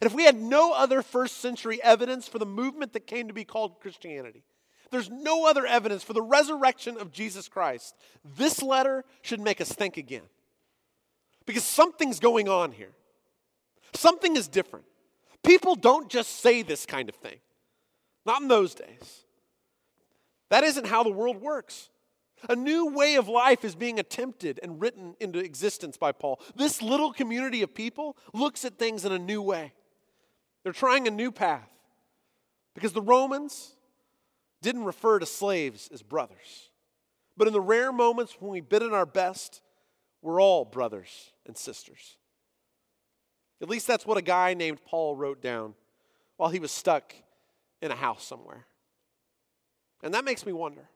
And 0.00 0.10
if 0.10 0.14
we 0.14 0.24
had 0.24 0.36
no 0.36 0.72
other 0.72 1.02
first 1.02 1.38
century 1.38 1.82
evidence 1.82 2.26
for 2.26 2.38
the 2.38 2.46
movement 2.46 2.92
that 2.92 3.06
came 3.06 3.28
to 3.28 3.34
be 3.34 3.44
called 3.44 3.80
Christianity, 3.80 4.44
there's 4.90 5.10
no 5.10 5.46
other 5.46 5.66
evidence 5.66 6.02
for 6.02 6.12
the 6.12 6.22
resurrection 6.22 6.96
of 6.98 7.12
Jesus 7.12 7.48
Christ, 7.48 7.94
this 8.36 8.62
letter 8.62 9.04
should 9.22 9.40
make 9.40 9.60
us 9.60 9.72
think 9.72 9.96
again. 9.96 10.22
Because 11.46 11.64
something's 11.64 12.20
going 12.20 12.48
on 12.48 12.72
here. 12.72 12.92
Something 13.94 14.36
is 14.36 14.48
different. 14.48 14.86
People 15.42 15.74
don't 15.74 16.08
just 16.08 16.40
say 16.40 16.62
this 16.62 16.86
kind 16.86 17.08
of 17.08 17.14
thing. 17.16 17.38
Not 18.24 18.42
in 18.42 18.48
those 18.48 18.74
days. 18.74 19.24
That 20.48 20.64
isn't 20.64 20.86
how 20.86 21.02
the 21.02 21.10
world 21.10 21.40
works. 21.40 21.90
A 22.48 22.56
new 22.56 22.86
way 22.86 23.16
of 23.16 23.28
life 23.28 23.64
is 23.64 23.74
being 23.74 23.98
attempted 23.98 24.60
and 24.62 24.80
written 24.80 25.16
into 25.20 25.38
existence 25.38 25.96
by 25.96 26.12
Paul. 26.12 26.40
This 26.54 26.82
little 26.82 27.12
community 27.12 27.62
of 27.62 27.74
people 27.74 28.16
looks 28.32 28.64
at 28.64 28.78
things 28.78 29.04
in 29.04 29.12
a 29.12 29.18
new 29.18 29.40
way. 29.40 29.72
They're 30.64 30.72
trying 30.72 31.06
a 31.06 31.12
new 31.12 31.30
path. 31.30 31.70
Because 32.74 32.92
the 32.92 33.02
Romans 33.02 33.74
didn't 34.60 34.84
refer 34.84 35.20
to 35.20 35.26
slaves 35.26 35.88
as 35.92 36.02
brothers. 36.02 36.70
But 37.36 37.46
in 37.46 37.52
the 37.52 37.60
rare 37.60 37.92
moments 37.92 38.36
when 38.40 38.50
we 38.50 38.60
bid 38.60 38.82
in 38.82 38.92
our 38.92 39.06
best, 39.06 39.60
we're 40.22 40.40
all 40.40 40.64
brothers 40.64 41.32
and 41.46 41.56
sisters. 41.56 42.16
At 43.62 43.68
least 43.68 43.86
that's 43.86 44.06
what 44.06 44.18
a 44.18 44.22
guy 44.22 44.54
named 44.54 44.80
Paul 44.84 45.14
wrote 45.14 45.40
down 45.40 45.74
while 46.36 46.50
he 46.50 46.58
was 46.58 46.72
stuck 46.72 47.14
in 47.80 47.90
a 47.90 47.96
house 47.96 48.24
somewhere. 48.24 48.66
And 50.02 50.12
that 50.14 50.24
makes 50.24 50.44
me 50.44 50.52
wonder 50.52 50.88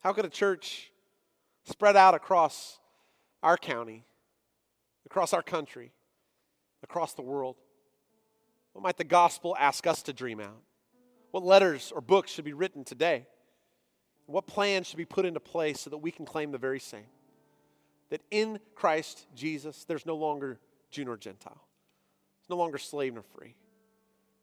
how 0.00 0.12
could 0.12 0.24
a 0.24 0.30
church 0.30 0.90
spread 1.64 1.96
out 1.96 2.14
across 2.14 2.78
our 3.42 3.56
county, 3.56 4.04
across 5.04 5.32
our 5.32 5.42
country, 5.42 5.92
across 6.82 7.12
the 7.12 7.22
world? 7.22 7.56
What 8.72 8.82
might 8.82 8.96
the 8.96 9.04
gospel 9.04 9.56
ask 9.58 9.86
us 9.86 10.02
to 10.02 10.12
dream 10.12 10.40
out? 10.40 10.62
What 11.30 11.44
letters 11.44 11.92
or 11.94 12.00
books 12.00 12.30
should 12.30 12.44
be 12.44 12.52
written 12.52 12.84
today? 12.84 13.26
What 14.26 14.46
plans 14.46 14.86
should 14.86 14.96
be 14.96 15.04
put 15.04 15.24
into 15.24 15.40
place 15.40 15.80
so 15.80 15.90
that 15.90 15.98
we 15.98 16.10
can 16.10 16.24
claim 16.24 16.52
the 16.52 16.58
very 16.58 16.80
same? 16.80 17.06
That 18.10 18.22
in 18.30 18.58
Christ 18.74 19.26
Jesus, 19.34 19.84
there's 19.84 20.06
no 20.06 20.16
longer 20.16 20.58
Jew 20.90 21.04
nor 21.04 21.16
Gentile, 21.16 21.60
there's 22.40 22.50
no 22.50 22.56
longer 22.56 22.78
slave 22.78 23.14
nor 23.14 23.22
free. 23.22 23.54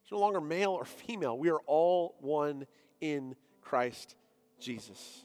there's 0.04 0.12
no 0.12 0.20
longer 0.20 0.42
male 0.42 0.72
or 0.72 0.86
female. 1.08 1.38
We 1.38 1.50
are 1.50 1.60
all 1.66 2.16
one 2.20 2.66
in 3.02 3.36
Christ 3.62 4.16
Jesus. 4.60 5.24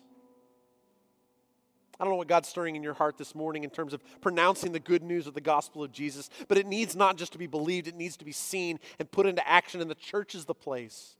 I 2.02 2.04
don't 2.04 2.14
know 2.14 2.18
what 2.18 2.26
God's 2.26 2.48
stirring 2.48 2.74
in 2.74 2.82
your 2.82 2.94
heart 2.94 3.16
this 3.16 3.32
morning 3.32 3.62
in 3.62 3.70
terms 3.70 3.92
of 3.92 4.02
pronouncing 4.20 4.72
the 4.72 4.80
good 4.80 5.04
news 5.04 5.28
of 5.28 5.34
the 5.34 5.40
gospel 5.40 5.84
of 5.84 5.92
Jesus, 5.92 6.30
but 6.48 6.58
it 6.58 6.66
needs 6.66 6.96
not 6.96 7.16
just 7.16 7.30
to 7.30 7.38
be 7.38 7.46
believed, 7.46 7.86
it 7.86 7.94
needs 7.94 8.16
to 8.16 8.24
be 8.24 8.32
seen 8.32 8.80
and 8.98 9.08
put 9.08 9.24
into 9.24 9.48
action, 9.48 9.80
and 9.80 9.88
the 9.88 9.94
church 9.94 10.34
is 10.34 10.44
the 10.44 10.52
place 10.52 11.14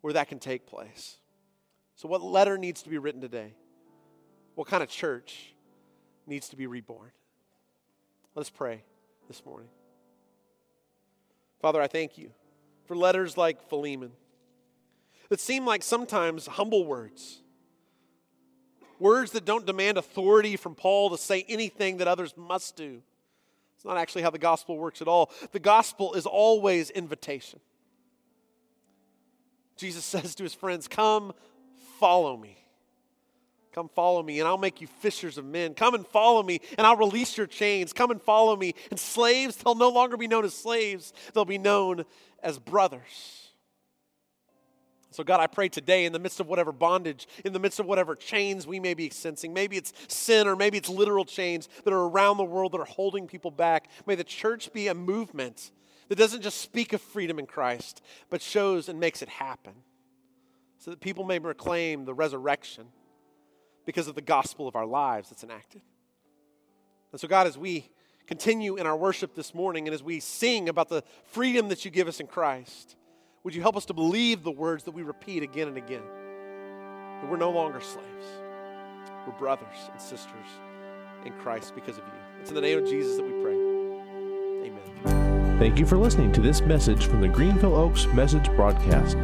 where 0.00 0.14
that 0.14 0.28
can 0.28 0.38
take 0.38 0.64
place. 0.64 1.18
So, 1.96 2.08
what 2.08 2.22
letter 2.22 2.56
needs 2.56 2.82
to 2.84 2.88
be 2.88 2.96
written 2.96 3.20
today? 3.20 3.52
What 4.54 4.68
kind 4.68 4.82
of 4.82 4.88
church 4.88 5.52
needs 6.26 6.48
to 6.48 6.56
be 6.56 6.66
reborn? 6.66 7.10
Let's 8.34 8.48
pray 8.48 8.84
this 9.28 9.44
morning. 9.44 9.68
Father, 11.60 11.82
I 11.82 11.88
thank 11.88 12.16
you 12.16 12.30
for 12.86 12.96
letters 12.96 13.36
like 13.36 13.68
Philemon 13.68 14.12
that 15.28 15.40
seem 15.40 15.66
like 15.66 15.82
sometimes 15.82 16.46
humble 16.46 16.86
words 16.86 17.41
Words 19.02 19.32
that 19.32 19.44
don't 19.44 19.66
demand 19.66 19.98
authority 19.98 20.54
from 20.54 20.76
Paul 20.76 21.10
to 21.10 21.18
say 21.18 21.44
anything 21.48 21.96
that 21.96 22.06
others 22.06 22.36
must 22.36 22.76
do. 22.76 23.02
It's 23.74 23.84
not 23.84 23.96
actually 23.96 24.22
how 24.22 24.30
the 24.30 24.38
gospel 24.38 24.78
works 24.78 25.02
at 25.02 25.08
all. 25.08 25.32
The 25.50 25.58
gospel 25.58 26.14
is 26.14 26.24
always 26.24 26.88
invitation. 26.88 27.58
Jesus 29.76 30.04
says 30.04 30.36
to 30.36 30.44
his 30.44 30.54
friends, 30.54 30.86
Come, 30.86 31.32
follow 31.98 32.36
me. 32.36 32.58
Come 33.72 33.88
follow 33.88 34.22
me, 34.22 34.38
and 34.38 34.46
I'll 34.46 34.56
make 34.56 34.80
you 34.80 34.86
fishers 34.86 35.36
of 35.36 35.46
men. 35.46 35.74
Come 35.74 35.94
and 35.94 36.06
follow 36.06 36.44
me, 36.44 36.60
and 36.78 36.86
I'll 36.86 36.96
release 36.96 37.36
your 37.36 37.48
chains. 37.48 37.92
Come 37.92 38.12
and 38.12 38.22
follow 38.22 38.54
me. 38.54 38.76
And 38.90 39.00
slaves, 39.00 39.56
they'll 39.56 39.74
no 39.74 39.88
longer 39.88 40.16
be 40.16 40.28
known 40.28 40.44
as 40.44 40.54
slaves, 40.54 41.12
they'll 41.34 41.44
be 41.44 41.58
known 41.58 42.04
as 42.40 42.60
brothers. 42.60 43.41
So, 45.12 45.24
God, 45.24 45.40
I 45.40 45.46
pray 45.46 45.68
today 45.68 46.04
in 46.04 46.12
the 46.12 46.18
midst 46.18 46.40
of 46.40 46.48
whatever 46.48 46.72
bondage, 46.72 47.26
in 47.44 47.52
the 47.52 47.58
midst 47.58 47.78
of 47.80 47.86
whatever 47.86 48.14
chains 48.14 48.66
we 48.66 48.80
may 48.80 48.94
be 48.94 49.10
sensing, 49.10 49.52
maybe 49.52 49.76
it's 49.76 49.92
sin 50.08 50.46
or 50.46 50.56
maybe 50.56 50.78
it's 50.78 50.88
literal 50.88 51.24
chains 51.24 51.68
that 51.84 51.92
are 51.92 52.08
around 52.08 52.36
the 52.36 52.44
world 52.44 52.72
that 52.72 52.80
are 52.80 52.84
holding 52.84 53.26
people 53.26 53.50
back, 53.50 53.88
may 54.06 54.14
the 54.14 54.24
church 54.24 54.72
be 54.72 54.88
a 54.88 54.94
movement 54.94 55.70
that 56.08 56.16
doesn't 56.16 56.42
just 56.42 56.60
speak 56.60 56.92
of 56.92 57.00
freedom 57.00 57.38
in 57.38 57.46
Christ, 57.46 58.02
but 58.30 58.42
shows 58.42 58.88
and 58.88 58.98
makes 59.00 59.22
it 59.22 59.28
happen 59.28 59.74
so 60.78 60.90
that 60.90 61.00
people 61.00 61.24
may 61.24 61.38
proclaim 61.38 62.04
the 62.04 62.14
resurrection 62.14 62.86
because 63.86 64.08
of 64.08 64.14
the 64.14 64.20
gospel 64.20 64.66
of 64.66 64.76
our 64.76 64.86
lives 64.86 65.30
that's 65.30 65.44
enacted. 65.44 65.80
And 67.12 67.20
so, 67.20 67.28
God, 67.28 67.46
as 67.46 67.56
we 67.56 67.90
continue 68.26 68.76
in 68.76 68.86
our 68.86 68.96
worship 68.96 69.34
this 69.34 69.54
morning 69.54 69.86
and 69.86 69.94
as 69.94 70.02
we 70.02 70.18
sing 70.18 70.68
about 70.68 70.88
the 70.88 71.04
freedom 71.24 71.68
that 71.68 71.84
you 71.84 71.90
give 71.90 72.08
us 72.08 72.18
in 72.18 72.26
Christ, 72.26 72.96
would 73.44 73.54
you 73.54 73.62
help 73.62 73.76
us 73.76 73.86
to 73.86 73.94
believe 73.94 74.44
the 74.44 74.50
words 74.50 74.84
that 74.84 74.92
we 74.92 75.02
repeat 75.02 75.42
again 75.42 75.68
and 75.68 75.76
again? 75.76 76.02
That 77.20 77.30
we're 77.30 77.36
no 77.36 77.50
longer 77.50 77.80
slaves, 77.80 78.26
we're 79.26 79.32
brothers 79.34 79.66
and 79.90 80.00
sisters 80.00 80.46
in 81.24 81.32
Christ 81.34 81.74
because 81.74 81.98
of 81.98 82.04
you. 82.04 82.12
It's 82.40 82.50
in 82.50 82.54
the 82.54 82.60
name 82.60 82.78
of 82.78 82.88
Jesus 82.88 83.16
that 83.16 83.24
we 83.24 83.32
pray. 83.42 83.54
Amen. 84.68 85.58
Thank 85.58 85.78
you 85.78 85.86
for 85.86 85.96
listening 85.96 86.32
to 86.32 86.40
this 86.40 86.60
message 86.60 87.06
from 87.06 87.20
the 87.20 87.28
Greenville 87.28 87.74
Oaks 87.74 88.06
Message 88.06 88.46
Broadcast. 88.56 89.16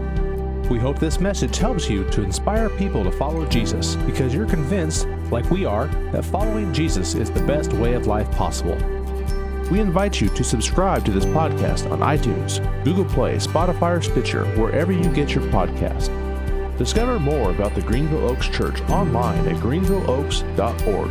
We 0.68 0.78
hope 0.78 0.98
this 0.98 1.18
message 1.18 1.56
helps 1.56 1.88
you 1.88 2.08
to 2.10 2.22
inspire 2.22 2.68
people 2.70 3.02
to 3.04 3.12
follow 3.12 3.46
Jesus 3.46 3.94
because 3.96 4.34
you're 4.34 4.46
convinced, 4.46 5.06
like 5.30 5.48
we 5.50 5.64
are, 5.64 5.86
that 6.12 6.24
following 6.24 6.72
Jesus 6.72 7.14
is 7.14 7.30
the 7.30 7.42
best 7.42 7.72
way 7.74 7.94
of 7.94 8.06
life 8.06 8.30
possible. 8.32 8.76
We 9.70 9.80
invite 9.80 10.20
you 10.20 10.28
to 10.30 10.44
subscribe 10.44 11.04
to 11.04 11.10
this 11.10 11.26
podcast 11.26 11.90
on 11.90 12.00
iTunes, 12.00 12.62
Google 12.84 13.04
Play, 13.04 13.36
Spotify, 13.36 13.98
or 13.98 14.02
Stitcher, 14.02 14.44
wherever 14.56 14.92
you 14.92 15.12
get 15.12 15.34
your 15.34 15.44
podcast. 15.44 16.08
Discover 16.78 17.18
more 17.18 17.50
about 17.50 17.74
the 17.74 17.82
Greenville 17.82 18.30
Oaks 18.30 18.48
Church 18.48 18.80
online 18.82 19.46
at 19.46 19.56
greenvilleoaks.org 19.56 21.10